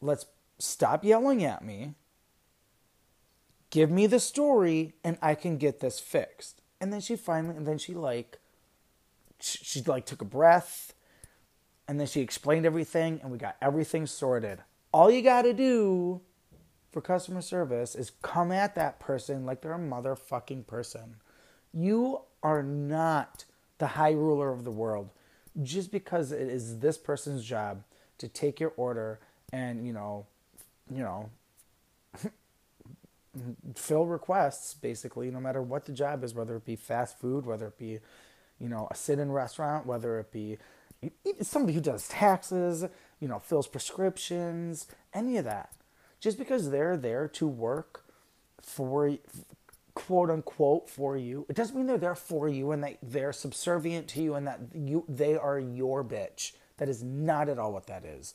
let's 0.00 0.26
stop 0.58 1.04
yelling 1.04 1.44
at 1.44 1.64
me. 1.64 1.94
Give 3.70 3.90
me 3.90 4.06
the 4.06 4.20
story 4.20 4.94
and 5.04 5.18
I 5.22 5.34
can 5.34 5.56
get 5.56 5.80
this 5.80 6.00
fixed. 6.00 6.60
And 6.80 6.92
then 6.92 7.00
she 7.00 7.16
finally 7.16 7.56
and 7.56 7.66
then 7.66 7.78
she 7.78 7.94
like 7.94 8.38
she, 9.40 9.58
she 9.62 9.82
like 9.82 10.06
took 10.06 10.22
a 10.22 10.26
breath 10.26 10.94
and 11.86 12.00
then 12.00 12.06
she 12.06 12.20
explained 12.20 12.66
everything 12.66 13.20
and 13.22 13.30
we 13.30 13.38
got 13.38 13.56
everything 13.62 14.06
sorted. 14.06 14.60
All 14.92 15.10
you 15.10 15.22
got 15.22 15.42
to 15.42 15.52
do 15.52 16.20
for 16.92 17.00
customer 17.00 17.40
service 17.40 17.94
is 17.94 18.12
come 18.22 18.52
at 18.52 18.74
that 18.74 19.00
person 19.00 19.46
like 19.46 19.62
they're 19.62 19.72
a 19.72 19.78
motherfucking 19.78 20.66
person. 20.66 21.16
You 21.72 22.20
are 22.42 22.62
not 22.62 23.46
the 23.78 23.88
high 23.88 24.12
ruler 24.12 24.52
of 24.52 24.64
the 24.64 24.70
world 24.70 25.10
just 25.62 25.90
because 25.90 26.32
it 26.32 26.48
is 26.48 26.78
this 26.78 26.98
person's 26.98 27.44
job 27.44 27.82
to 28.18 28.28
take 28.28 28.60
your 28.60 28.72
order 28.76 29.20
and, 29.52 29.86
you 29.86 29.92
know, 29.92 30.26
you 30.90 31.02
know, 31.02 31.30
fill 33.74 34.06
requests 34.06 34.74
basically 34.74 35.30
no 35.30 35.40
matter 35.40 35.62
what 35.62 35.86
the 35.86 35.92
job 35.92 36.22
is 36.22 36.34
whether 36.34 36.56
it 36.56 36.66
be 36.66 36.76
fast 36.76 37.18
food 37.18 37.46
whether 37.46 37.68
it 37.68 37.78
be 37.78 37.98
you 38.60 38.68
know 38.68 38.86
a 38.90 38.94
sit-in 38.94 39.32
restaurant 39.32 39.86
whether 39.86 40.20
it 40.20 40.30
be 40.30 40.58
somebody 41.40 41.72
who 41.72 41.80
does 41.80 42.08
taxes 42.08 42.84
you 43.20 43.28
know 43.28 43.38
fills 43.38 43.66
prescriptions 43.66 44.86
any 45.14 45.38
of 45.38 45.46
that 45.46 45.72
just 46.22 46.38
because 46.38 46.70
they're 46.70 46.96
there 46.96 47.28
to 47.28 47.46
work 47.46 48.04
for 48.62 49.18
quote 49.94 50.30
unquote 50.30 50.88
for 50.88 51.18
you 51.18 51.44
it 51.50 51.56
doesn't 51.56 51.76
mean 51.76 51.86
they're 51.86 51.98
there 51.98 52.14
for 52.14 52.48
you 52.48 52.70
and 52.70 52.82
that 52.82 52.96
they're 53.02 53.32
subservient 53.32 54.08
to 54.08 54.22
you 54.22 54.34
and 54.34 54.46
that 54.46 54.60
you 54.72 55.04
they 55.06 55.36
are 55.36 55.58
your 55.58 56.02
bitch. 56.02 56.52
That 56.78 56.88
is 56.88 57.02
not 57.02 57.48
at 57.48 57.58
all 57.58 57.72
what 57.72 57.86
that 57.88 58.04
is. 58.04 58.34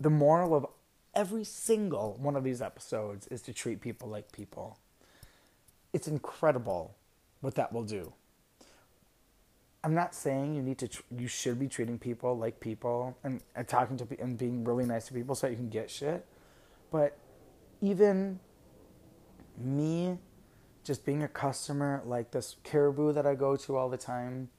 The 0.00 0.08
moral 0.08 0.54
of 0.54 0.66
every 1.14 1.44
single 1.44 2.16
one 2.18 2.36
of 2.36 2.44
these 2.44 2.62
episodes 2.62 3.26
is 3.26 3.42
to 3.42 3.52
treat 3.52 3.80
people 3.80 4.08
like 4.08 4.32
people. 4.32 4.78
It's 5.92 6.08
incredible 6.08 6.96
what 7.40 7.56
that 7.56 7.72
will 7.72 7.84
do 7.84 8.14
I'm 9.82 9.94
not 9.94 10.14
saying 10.14 10.54
you 10.54 10.62
need 10.62 10.78
to 10.78 10.88
tr- 10.88 11.02
you 11.16 11.26
should 11.26 11.58
be 11.58 11.66
treating 11.66 11.98
people 11.98 12.36
like 12.36 12.60
people 12.60 13.16
and, 13.24 13.40
and 13.56 13.66
talking 13.66 13.96
to 13.98 14.06
and 14.20 14.36
being 14.36 14.62
really 14.62 14.84
nice 14.84 15.06
to 15.06 15.14
people 15.14 15.34
so 15.34 15.46
you 15.46 15.56
can 15.56 15.70
get 15.70 15.90
shit. 15.90 16.26
But 16.90 17.16
even 17.80 18.40
me 19.58 20.18
just 20.84 21.06
being 21.06 21.22
a 21.22 21.28
customer 21.28 22.02
like 22.04 22.30
this 22.30 22.56
caribou 22.62 23.12
that 23.12 23.26
I 23.26 23.34
go 23.34 23.56
to 23.56 23.76
all 23.76 23.88
the 23.88 23.96
time, 23.96 24.50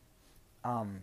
um, 0.64 1.02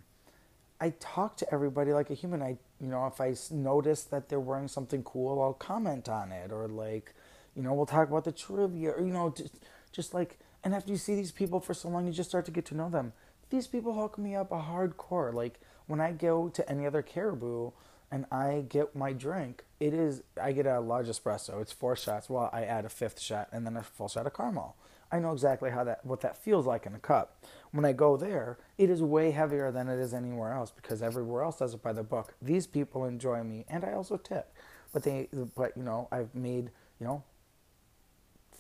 I 0.81 0.91
talk 0.99 1.37
to 1.39 1.55
everybody 1.55 1.93
like 1.93 2.11
a 2.11 2.15
human. 2.15 2.43
I 2.43 2.59
you 2.81 2.89
know 2.89 3.07
if 3.07 3.21
I 3.21 3.37
notice 3.53 4.03
that 4.05 4.29
they're 4.29 4.41
wearing 4.41 4.69
something 4.69 5.05
cool, 5.05 5.41
I'll 5.41 5.53
comment 5.53 6.09
on 6.09 6.33
it 6.33 6.51
or 6.51 6.67
like 6.67 7.15
you 7.55 7.63
know 7.63 7.73
we'll 7.73 7.87
talk 7.87 8.09
about 8.09 8.25
the 8.25 8.33
trivia 8.33 8.91
or 8.91 9.01
you 9.01 9.13
know 9.13 9.31
just 9.31 9.55
just 9.93 10.13
like 10.13 10.39
and 10.65 10.75
after 10.75 10.91
you 10.91 10.99
see 10.99 11.15
these 11.15 11.31
people 11.31 11.61
for 11.61 11.73
so 11.73 11.89
long, 11.89 12.05
you 12.07 12.13
just 12.13 12.29
start 12.29 12.45
to 12.47 12.51
get 12.51 12.65
to 12.67 12.75
know 12.75 12.91
them 12.91 13.13
these 13.51 13.67
people 13.67 13.95
hook 13.95 14.19
me 14.19 14.35
up 14.35 14.53
a 14.53 14.63
hardcore. 14.63 15.33
Like 15.33 15.61
when 15.87 16.01
I 16.01 16.13
go 16.13 16.49
to 16.49 16.69
any 16.71 16.87
other 16.87 17.03
caribou 17.03 17.71
and 18.11 18.27
I 18.31 18.65
get 18.69 18.97
my 18.97 19.13
drink, 19.13 19.65
it 19.81 19.95
is 19.95 20.23
I 20.41 20.53
get 20.53 20.67
a 20.67 20.81
large 20.81 21.09
espresso. 21.09 21.61
It's 21.61 21.73
four 21.73 21.97
shots. 21.97 22.29
Well, 22.29 22.51
I 22.53 22.65
add 22.65 22.85
a 22.85 22.89
fifth 22.89 23.21
shot 23.21 23.49
and 23.53 23.67
then 23.67 23.77
a 23.77 23.83
full 23.83 24.09
shot 24.09 24.27
of 24.27 24.35
caramel. 24.35 24.77
I 25.11 25.19
know 25.19 25.33
exactly 25.33 25.71
how 25.71 25.85
that 25.85 26.05
what 26.05 26.21
that 26.21 26.37
feels 26.37 26.67
like 26.67 26.85
in 26.87 26.95
a 26.95 26.99
cup. 26.99 27.43
When 27.71 27.85
I 27.85 27.93
go 27.93 28.17
there, 28.17 28.59
it 28.77 28.91
is 28.91 29.03
way 29.03 29.31
heavier 29.31 29.71
than 29.71 29.89
it 29.89 29.99
is 29.99 30.13
anywhere 30.13 30.53
else 30.53 30.71
because 30.71 31.03
everywhere 31.03 31.43
else 31.43 31.59
does 31.59 31.75
it 31.75 31.83
by 31.83 31.93
the 31.93 32.03
book. 32.03 32.35
These 32.43 32.67
people 32.67 33.05
enjoy 33.05 33.43
me, 33.43 33.65
and 33.69 33.85
I 33.85 33.93
also 33.93 34.17
tip. 34.17 34.53
But 34.93 35.05
they, 35.05 35.29
but 35.55 35.77
you 35.77 35.83
know, 35.83 36.09
I've 36.13 36.35
made 36.35 36.71
you 37.01 37.07
know 37.07 37.25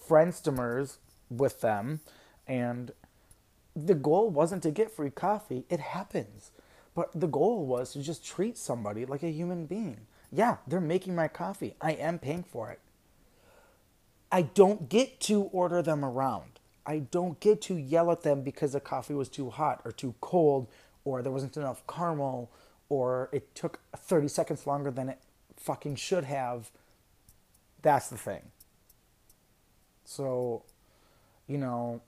friendstomers 0.08 0.96
with 1.30 1.60
them, 1.60 2.00
and 2.46 2.92
the 3.86 3.94
goal 3.94 4.30
wasn't 4.30 4.62
to 4.64 4.70
get 4.70 4.90
free 4.90 5.10
coffee. 5.10 5.64
It 5.68 5.80
happens. 5.80 6.50
But 6.94 7.10
the 7.14 7.28
goal 7.28 7.64
was 7.64 7.92
to 7.92 8.02
just 8.02 8.26
treat 8.26 8.58
somebody 8.58 9.06
like 9.06 9.22
a 9.22 9.30
human 9.30 9.66
being. 9.66 10.00
Yeah, 10.32 10.56
they're 10.66 10.80
making 10.80 11.14
my 11.14 11.28
coffee. 11.28 11.74
I 11.80 11.92
am 11.92 12.18
paying 12.18 12.42
for 12.42 12.70
it. 12.70 12.80
I 14.30 14.42
don't 14.42 14.88
get 14.88 15.20
to 15.20 15.42
order 15.44 15.80
them 15.80 16.04
around. 16.04 16.58
I 16.84 16.98
don't 16.98 17.38
get 17.40 17.62
to 17.62 17.76
yell 17.76 18.10
at 18.10 18.22
them 18.22 18.42
because 18.42 18.72
the 18.72 18.80
coffee 18.80 19.14
was 19.14 19.28
too 19.28 19.50
hot 19.50 19.80
or 19.84 19.92
too 19.92 20.14
cold 20.20 20.66
or 21.04 21.22
there 21.22 21.32
wasn't 21.32 21.56
enough 21.56 21.86
caramel 21.86 22.50
or 22.88 23.28
it 23.32 23.54
took 23.54 23.80
30 23.96 24.28
seconds 24.28 24.66
longer 24.66 24.90
than 24.90 25.08
it 25.08 25.18
fucking 25.56 25.96
should 25.96 26.24
have. 26.24 26.70
That's 27.82 28.08
the 28.08 28.16
thing. 28.16 28.50
So, 30.04 30.64
you 31.46 31.58
know, 31.58 32.00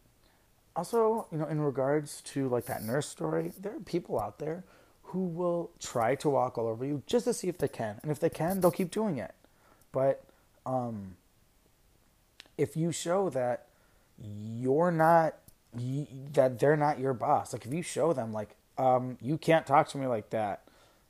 also, 0.81 1.27
you 1.31 1.37
know, 1.39 1.47
in 1.47 1.61
regards 1.61 2.23
to 2.23 2.49
like 2.49 2.65
that 2.67 2.83
nurse 2.83 3.07
story, 3.07 3.53
there 3.61 3.77
are 3.77 3.81
people 3.81 4.19
out 4.19 4.39
there 4.39 4.65
who 5.05 5.27
will 5.27 5.73
try 5.79 6.15
to 6.15 6.31
walk 6.31 6.57
all 6.57 6.69
over 6.69 6.87
you 6.87 7.03
just 7.07 7.27
to 7.27 7.35
see 7.35 7.49
if 7.49 7.59
they 7.59 7.69
can. 7.69 8.01
And 8.03 8.11
if 8.11 8.19
they 8.19 8.31
can, 8.31 8.61
they'll 8.63 8.71
keep 8.71 8.91
doing 8.91 9.19
it. 9.19 9.35
But 9.93 10.25
um, 10.65 11.17
if 12.57 12.79
you 12.79 12.93
show 12.93 13.29
that 13.31 13.67
you're 14.19 14.91
not, 14.91 15.37
that 16.33 16.59
they're 16.59 16.79
not 16.79 16.99
your 16.99 17.13
boss, 17.13 17.53
like 17.53 17.67
if 17.67 17.75
you 17.75 17.83
show 17.83 18.15
them, 18.15 18.33
like, 18.33 18.57
um, 18.79 19.19
you 19.21 19.37
can't 19.37 19.67
talk 19.67 19.89
to 19.91 19.99
me 19.99 20.07
like 20.07 20.31
that, 20.31 20.63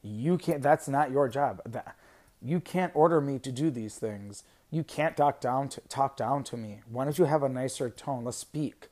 You 0.03 0.39
can't. 0.39 0.63
That's 0.63 0.89
not 0.89 1.11
your 1.11 1.29
job. 1.29 1.63
That, 1.67 1.97
you 2.43 2.61
can't 2.61 2.93
order 2.95 3.21
me 3.21 3.39
to 3.41 3.53
do 3.53 3.71
these 3.71 3.97
things. 3.97 4.45
You 4.71 4.85
can't 4.85 5.17
talk 5.17 5.41
down 5.41 5.69
to 5.71 5.81
talk 5.89 6.17
down 6.17 6.45
to 6.45 6.57
me. 6.57 6.81
Why 6.91 7.05
don't 7.05 7.19
you 7.19 7.27
have 7.27 7.43
a 7.43 7.49
nicer 7.49 7.91
tone? 7.91 8.25
Let's 8.25 8.39
speak. 8.39 8.89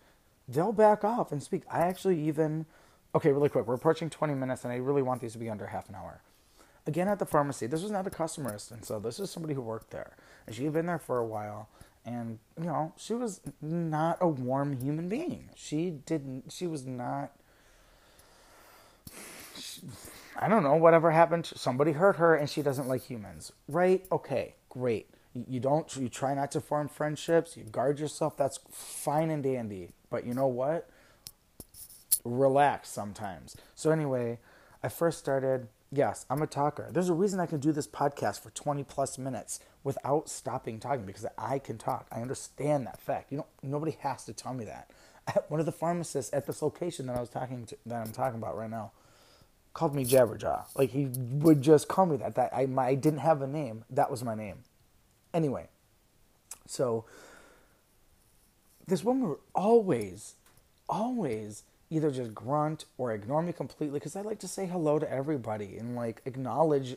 They'll 0.48 0.72
back 0.72 1.04
off 1.04 1.30
and 1.30 1.42
speak. 1.42 1.62
I 1.70 1.80
actually 1.80 2.20
even 2.22 2.66
okay, 3.14 3.32
really 3.32 3.48
quick. 3.48 3.66
We're 3.66 3.74
approaching 3.74 4.10
20 4.10 4.34
minutes, 4.34 4.64
and 4.64 4.72
I 4.72 4.76
really 4.76 5.02
want 5.02 5.20
these 5.20 5.32
to 5.32 5.38
be 5.38 5.50
under 5.50 5.66
half 5.66 5.88
an 5.88 5.94
hour. 5.94 6.22
Again, 6.86 7.08
at 7.08 7.18
the 7.18 7.26
pharmacy, 7.26 7.66
this 7.66 7.82
was 7.82 7.90
not 7.90 8.06
a 8.06 8.10
customer 8.10 8.50
assistant, 8.50 8.86
so 8.86 8.98
this 8.98 9.20
is 9.20 9.30
somebody 9.30 9.54
who 9.54 9.60
worked 9.60 9.90
there, 9.90 10.16
and 10.46 10.56
she 10.56 10.64
had 10.64 10.72
been 10.72 10.86
there 10.86 10.98
for 10.98 11.18
a 11.18 11.26
while. 11.26 11.68
And 12.06 12.38
you 12.58 12.64
know, 12.64 12.94
she 12.96 13.12
was 13.12 13.40
not 13.60 14.16
a 14.20 14.28
warm 14.28 14.80
human 14.80 15.08
being. 15.08 15.50
She 15.54 15.90
didn't. 15.90 16.52
She 16.52 16.66
was 16.66 16.86
not. 16.86 17.32
She, 19.58 19.82
I 20.38 20.48
don't 20.48 20.62
know. 20.62 20.76
Whatever 20.76 21.10
happened, 21.10 21.44
somebody 21.44 21.92
hurt 21.92 22.16
her, 22.16 22.34
and 22.34 22.48
she 22.48 22.62
doesn't 22.62 22.88
like 22.88 23.02
humans. 23.02 23.52
Right? 23.68 24.06
Okay, 24.10 24.54
great. 24.70 25.10
You 25.48 25.60
don't. 25.60 25.94
You 25.96 26.08
try 26.08 26.34
not 26.34 26.50
to 26.52 26.60
form 26.60 26.88
friendships. 26.88 27.56
You 27.56 27.64
guard 27.64 27.98
yourself. 27.98 28.36
That's 28.36 28.58
fine 28.70 29.30
and 29.30 29.42
dandy. 29.42 29.90
But 30.10 30.26
you 30.26 30.34
know 30.34 30.46
what? 30.46 30.88
Relax 32.24 32.88
sometimes. 32.88 33.56
So 33.74 33.90
anyway, 33.90 34.38
I 34.82 34.88
first 34.88 35.18
started. 35.18 35.68
Yes, 35.90 36.26
I'm 36.28 36.42
a 36.42 36.46
talker. 36.46 36.88
There's 36.92 37.08
a 37.08 37.14
reason 37.14 37.40
I 37.40 37.46
can 37.46 37.60
do 37.60 37.72
this 37.72 37.86
podcast 37.86 38.42
for 38.42 38.50
20 38.50 38.84
plus 38.84 39.16
minutes 39.16 39.60
without 39.82 40.28
stopping 40.28 40.78
talking 40.80 41.06
because 41.06 41.24
I 41.38 41.58
can 41.58 41.78
talk. 41.78 42.06
I 42.12 42.20
understand 42.20 42.86
that 42.86 43.00
fact. 43.00 43.32
You 43.32 43.38
know, 43.38 43.46
nobody 43.62 43.96
has 44.00 44.24
to 44.26 44.34
tell 44.34 44.52
me 44.52 44.66
that. 44.66 44.90
One 45.48 45.60
of 45.60 45.66
the 45.66 45.72
pharmacists 45.72 46.32
at 46.34 46.46
this 46.46 46.60
location 46.60 47.06
that 47.06 47.16
I 47.16 47.20
was 47.20 47.30
talking 47.30 47.64
to, 47.66 47.76
that 47.86 48.06
I'm 48.06 48.12
talking 48.12 48.38
about 48.38 48.56
right 48.56 48.68
now, 48.68 48.92
called 49.72 49.94
me 49.94 50.04
Jabberjaw. 50.04 50.64
Like 50.76 50.90
he 50.90 51.06
would 51.06 51.62
just 51.62 51.88
call 51.88 52.06
me 52.06 52.16
that. 52.18 52.34
That 52.34 52.50
I 52.54 52.66
my, 52.66 52.88
I 52.88 52.94
didn't 52.94 53.20
have 53.20 53.40
a 53.42 53.46
name. 53.46 53.84
That 53.88 54.10
was 54.10 54.22
my 54.22 54.34
name. 54.34 54.64
Anyway, 55.34 55.68
so 56.66 57.04
this 58.86 59.04
woman 59.04 59.28
would 59.28 59.38
always, 59.54 60.34
always 60.88 61.64
either 61.90 62.10
just 62.10 62.34
grunt 62.34 62.84
or 62.96 63.12
ignore 63.12 63.42
me 63.42 63.52
completely 63.52 63.98
because 63.98 64.16
I 64.16 64.22
like 64.22 64.38
to 64.40 64.48
say 64.48 64.66
hello 64.66 64.98
to 64.98 65.10
everybody 65.10 65.76
and 65.78 65.94
like 65.96 66.22
acknowledge 66.24 66.96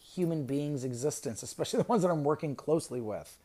human 0.00 0.44
beings' 0.44 0.84
existence, 0.84 1.42
especially 1.42 1.82
the 1.82 1.88
ones 1.88 2.02
that 2.02 2.10
I'm 2.10 2.24
working 2.24 2.54
closely 2.56 3.00
with. 3.00 3.36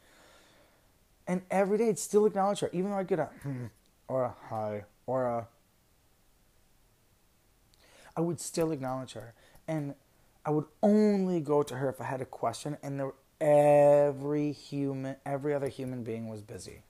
And 1.27 1.41
every 1.51 1.77
day 1.77 1.89
I'd 1.89 1.99
still 1.99 2.25
acknowledge 2.25 2.59
her, 2.59 2.69
even 2.73 2.91
though 2.91 2.97
I 2.97 3.03
get 3.03 3.19
a 3.19 3.29
hmm 3.43 3.65
or 4.07 4.23
a 4.23 4.35
hi 4.49 4.83
or 5.05 5.25
a 5.25 5.47
I 8.15 8.21
would 8.21 8.41
still 8.41 8.71
acknowledge 8.71 9.13
her. 9.13 9.33
And 9.67 9.95
I 10.45 10.49
would 10.51 10.65
only 10.83 11.39
go 11.39 11.63
to 11.63 11.75
her 11.75 11.89
if 11.89 12.01
I 12.01 12.05
had 12.05 12.21
a 12.21 12.25
question 12.25 12.77
and 12.83 12.99
there 12.99 13.13
every 13.41 14.51
human 14.51 15.17
every 15.25 15.53
other 15.53 15.67
human 15.67 16.03
being 16.03 16.29
was 16.29 16.41
busy. 16.41 16.83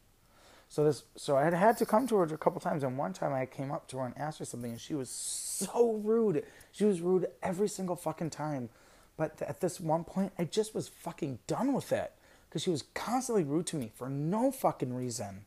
So 0.70 0.84
this 0.84 1.04
so 1.16 1.38
I 1.38 1.46
had 1.46 1.54
had 1.54 1.78
to 1.78 1.86
come 1.86 2.08
to 2.08 2.18
her 2.18 2.24
a 2.24 2.38
couple 2.38 2.60
times 2.62 2.84
and 2.84 2.98
one 2.98 3.14
time 3.14 3.34
I 3.34 3.46
came 3.46 3.72
up 3.72 3.88
to 3.90 3.98
her 3.98 4.06
and 4.06 4.18
asked 4.18 4.40
her 4.40 4.46
something 4.46 4.72
and 4.72 4.82
she 4.82 4.94
was 4.94 5.10
so 5.10 5.94
rude. 6.04 6.46
She 6.72 6.86
was 6.86 7.02
rude 7.02 7.28
every 7.42 7.70
single 7.70 7.96
fucking 7.96 8.32
time. 8.32 8.70
But 9.18 9.42
at 9.42 9.62
this 9.62 9.80
one 9.80 10.04
point 10.04 10.34
I 10.38 10.44
just 10.44 10.76
was 10.76 10.90
fucking 10.90 11.40
done 11.48 11.74
with 11.74 11.92
it 11.92 12.12
because 12.50 12.64
she 12.64 12.70
was 12.70 12.84
constantly 12.94 13.44
rude 13.44 13.68
to 13.68 13.78
me 13.78 13.92
for 13.96 14.10
no 14.10 14.52
fucking 14.52 14.94
reason. 14.94 15.46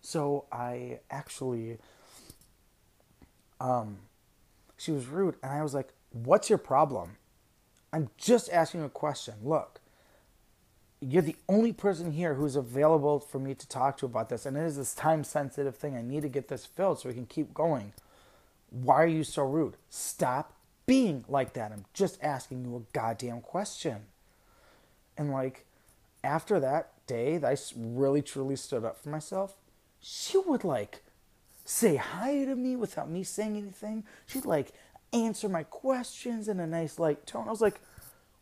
So 0.00 0.46
I 0.50 1.00
actually 1.10 1.78
um 3.60 3.98
she 4.78 4.92
was 4.92 5.06
rude 5.06 5.36
and 5.42 5.52
I 5.52 5.62
was 5.62 5.74
like, 5.74 5.90
"What's 6.12 6.48
your 6.48 6.58
problem?" 6.58 7.16
I'm 7.92 8.10
just 8.16 8.50
asking 8.50 8.84
a 8.84 8.88
question. 8.88 9.34
Look, 9.42 9.80
you're 11.00 11.22
the 11.22 11.36
only 11.48 11.72
person 11.72 12.12
here 12.12 12.34
who's 12.34 12.56
available 12.56 13.20
for 13.20 13.38
me 13.38 13.54
to 13.54 13.68
talk 13.68 13.96
to 13.98 14.06
about 14.06 14.28
this, 14.28 14.46
and 14.46 14.56
it 14.56 14.64
is 14.64 14.76
this 14.76 14.94
time 14.94 15.24
sensitive 15.24 15.76
thing. 15.76 15.96
I 15.96 16.02
need 16.02 16.22
to 16.22 16.28
get 16.28 16.48
this 16.48 16.66
filled 16.66 17.00
so 17.00 17.08
we 17.08 17.14
can 17.14 17.26
keep 17.26 17.54
going. 17.54 17.92
Why 18.70 18.96
are 18.96 19.06
you 19.06 19.24
so 19.24 19.44
rude? 19.44 19.76
Stop 19.88 20.52
being 20.86 21.24
like 21.28 21.52
that. 21.52 21.72
I'm 21.72 21.84
just 21.94 22.22
asking 22.22 22.64
you 22.64 22.76
a 22.76 22.92
goddamn 22.92 23.40
question. 23.40 24.06
And 25.16 25.30
like, 25.30 25.64
after 26.24 26.58
that 26.60 26.90
day, 27.06 27.40
I 27.42 27.56
really 27.76 28.22
truly 28.22 28.56
stood 28.56 28.84
up 28.84 28.98
for 28.98 29.08
myself, 29.08 29.54
she 30.00 30.38
would 30.38 30.64
like 30.64 31.02
say 31.64 31.96
hi 31.96 32.44
to 32.44 32.56
me 32.56 32.76
without 32.76 33.10
me 33.10 33.22
saying 33.22 33.56
anything. 33.56 34.04
She'd 34.26 34.46
like 34.46 34.72
answer 35.12 35.48
my 35.48 35.62
questions 35.62 36.48
in 36.48 36.60
a 36.60 36.66
nice 36.66 36.98
light 36.98 37.26
tone. 37.26 37.46
I 37.46 37.50
was 37.50 37.60
like, 37.60 37.80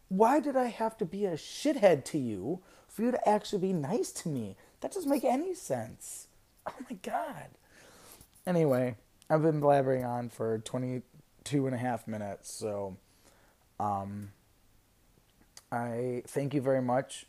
why 0.09 0.41
did 0.41 0.57
I 0.57 0.67
have 0.67 0.97
to 0.99 1.05
be 1.05 1.25
a 1.27 1.33
shithead 1.33 2.05
to 2.07 2.19
you 2.19 2.61
for 2.89 3.03
you 3.03 3.11
to 3.11 3.29
actually 3.29 3.61
be 3.61 3.73
nice 3.73 4.13
to 4.13 4.29
me? 4.29 4.57
That 4.81 4.93
doesn't 4.93 5.11
make 5.11 5.25
any 5.25 5.55
sense. 5.55 6.29
Oh 6.67 6.75
my 6.89 6.97
God. 7.03 7.49
Anyway, 8.47 8.97
I've 9.29 9.43
been 9.43 9.61
blabbering 9.61 10.07
on 10.07 10.29
for 10.29 10.59
22 10.59 11.67
and 11.67 11.75
a 11.75 11.79
half 11.79 12.07
minutes, 12.07 12.53
so 12.53 12.97
um, 13.81 14.31
I 15.71 16.23
thank 16.27 16.55
you 16.55 16.61
very 16.61 16.83
much 16.83 17.27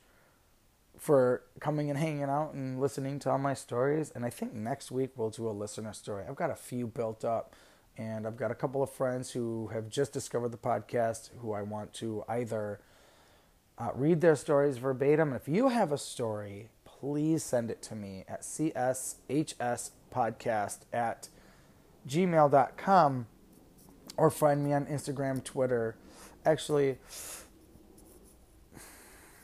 for 0.97 1.43
coming 1.59 1.89
and 1.89 1.97
hanging 1.97 2.23
out 2.23 2.53
and 2.53 2.79
listening 2.79 3.19
to 3.19 3.31
all 3.31 3.37
my 3.37 3.53
stories. 3.53 4.11
And 4.13 4.25
I 4.25 4.29
think 4.29 4.53
next 4.53 4.91
week 4.91 5.11
we'll 5.15 5.29
do 5.29 5.47
a 5.47 5.51
listener 5.51 5.93
story. 5.93 6.23
I've 6.27 6.35
got 6.35 6.49
a 6.49 6.55
few 6.55 6.87
built 6.87 7.23
up 7.23 7.55
and 7.97 8.27
I've 8.27 8.37
got 8.37 8.51
a 8.51 8.55
couple 8.55 8.83
of 8.83 8.91
friends 8.91 9.31
who 9.31 9.67
have 9.73 9.89
just 9.89 10.13
discovered 10.13 10.49
the 10.49 10.57
podcast 10.57 11.31
who 11.39 11.53
I 11.53 11.63
want 11.63 11.93
to 11.95 12.23
either 12.29 12.79
uh, 13.77 13.89
read 13.95 14.21
their 14.21 14.35
stories 14.35 14.77
verbatim. 14.77 15.33
If 15.33 15.47
you 15.47 15.69
have 15.69 15.91
a 15.91 15.97
story, 15.97 16.69
please 16.85 17.43
send 17.43 17.71
it 17.71 17.81
to 17.83 17.95
me 17.95 18.23
at 18.27 18.41
cshspodcast 18.41 19.89
at 20.93 21.29
gmail.com 22.07 23.27
or 24.15 24.31
find 24.31 24.63
me 24.63 24.73
on 24.73 24.85
Instagram, 24.85 25.43
Twitter. 25.43 25.95
Actually, 26.45 26.97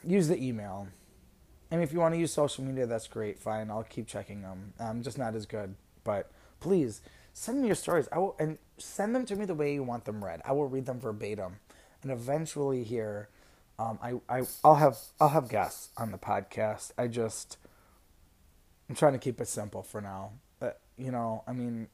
use 0.04 0.28
the 0.28 0.42
email. 0.42 0.88
And 1.72 1.82
if 1.82 1.92
you 1.92 2.00
want 2.00 2.14
to 2.14 2.20
use 2.20 2.32
social 2.32 2.64
media, 2.64 2.86
that's 2.86 3.08
great. 3.08 3.40
Fine, 3.40 3.72
I'll 3.72 3.84
keep 3.84 4.08
checking 4.08 4.44
them. 4.44 4.74
I'm 4.80 5.02
just 5.02 5.18
not 5.18 5.34
as 5.36 5.48
good, 5.48 5.74
but 6.04 6.32
please 6.60 7.02
send 7.34 7.62
me 7.62 7.68
your 7.68 7.76
stories. 7.76 8.08
I 8.12 8.20
will 8.20 8.36
and 8.40 8.58
send 8.78 9.16
them 9.16 9.26
to 9.26 9.36
me 9.36 9.46
the 9.46 9.56
way 9.56 9.74
you 9.74 9.84
want 9.84 10.06
them 10.06 10.24
read. 10.24 10.42
I 10.46 10.54
will 10.54 10.68
read 10.68 10.86
them 10.86 11.00
verbatim, 11.00 11.58
and 12.02 12.12
eventually 12.12 12.84
here, 12.84 13.30
um, 13.78 14.00
I 14.02 14.14
I 14.30 14.44
I'll 14.64 14.76
have 14.76 14.98
I'll 15.20 15.30
have 15.30 15.50
guests 15.50 15.90
on 15.98 16.12
the 16.12 16.18
podcast. 16.18 16.92
I 16.98 17.08
just 17.08 17.58
I'm 18.88 18.96
trying 18.96 19.14
to 19.14 19.20
keep 19.20 19.42
it 19.42 19.48
simple 19.48 19.84
for 19.84 20.00
now. 20.00 20.32
But 20.60 20.80
you 20.98 21.12
know, 21.12 21.44
I 21.48 21.54
mean, 21.54 21.88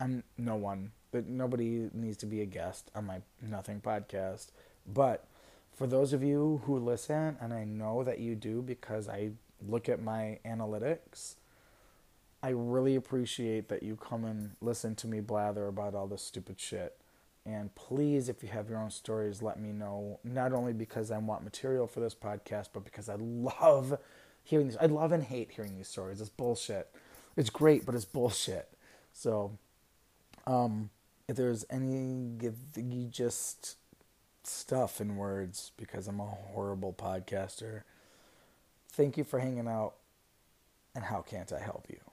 I'm 0.00 0.24
no 0.36 0.56
one, 0.56 0.92
but 1.12 1.26
nobody 1.26 1.90
needs 1.92 2.16
to 2.18 2.26
be 2.26 2.40
a 2.40 2.46
guest 2.46 2.90
on 2.94 3.06
my 3.06 3.20
Nothing 3.42 3.80
podcast. 3.80 4.48
But 4.86 5.26
for 5.72 5.86
those 5.86 6.12
of 6.12 6.22
you 6.22 6.62
who 6.64 6.78
listen, 6.78 7.36
and 7.40 7.52
I 7.52 7.64
know 7.64 8.02
that 8.02 8.18
you 8.18 8.34
do 8.34 8.62
because 8.62 9.08
I 9.08 9.32
look 9.66 9.88
at 9.88 10.00
my 10.00 10.38
analytics 10.44 11.34
I 12.42 12.50
really 12.50 12.94
appreciate 12.94 13.68
that 13.68 13.82
you 13.82 13.96
come 13.96 14.24
and 14.24 14.52
listen 14.60 14.94
to 14.96 15.08
me 15.08 15.20
blather 15.20 15.66
about 15.66 15.94
all 15.94 16.06
this 16.06 16.22
stupid 16.22 16.60
shit. 16.60 16.96
And 17.44 17.74
please, 17.74 18.28
if 18.28 18.42
you 18.42 18.48
have 18.50 18.68
your 18.68 18.78
own 18.78 18.90
stories, 18.90 19.42
let 19.42 19.58
me 19.58 19.72
know. 19.72 20.20
Not 20.22 20.52
only 20.52 20.72
because 20.72 21.10
I 21.10 21.18
want 21.18 21.42
material 21.42 21.86
for 21.86 22.00
this 22.00 22.14
podcast, 22.14 22.68
but 22.72 22.84
because 22.84 23.08
I 23.08 23.16
love 23.16 23.98
hearing 24.44 24.68
these. 24.68 24.76
I 24.76 24.86
love 24.86 25.12
and 25.12 25.24
hate 25.24 25.52
hearing 25.52 25.76
these 25.76 25.88
stories. 25.88 26.20
It's 26.20 26.30
bullshit. 26.30 26.88
It's 27.36 27.50
great, 27.50 27.86
but 27.86 27.94
it's 27.94 28.04
bullshit. 28.04 28.68
So, 29.12 29.58
um, 30.46 30.90
if 31.26 31.36
there's 31.36 31.64
any 31.70 33.08
just 33.10 33.76
stuff 34.44 35.00
in 35.00 35.16
words, 35.16 35.72
because 35.76 36.06
I'm 36.06 36.20
a 36.20 36.26
horrible 36.26 36.92
podcaster, 36.92 37.82
thank 38.90 39.16
you 39.16 39.24
for 39.24 39.38
hanging 39.38 39.68
out. 39.68 39.94
And 40.94 41.04
how 41.04 41.22
can't 41.22 41.52
I 41.52 41.60
help 41.60 41.86
you? 41.88 42.07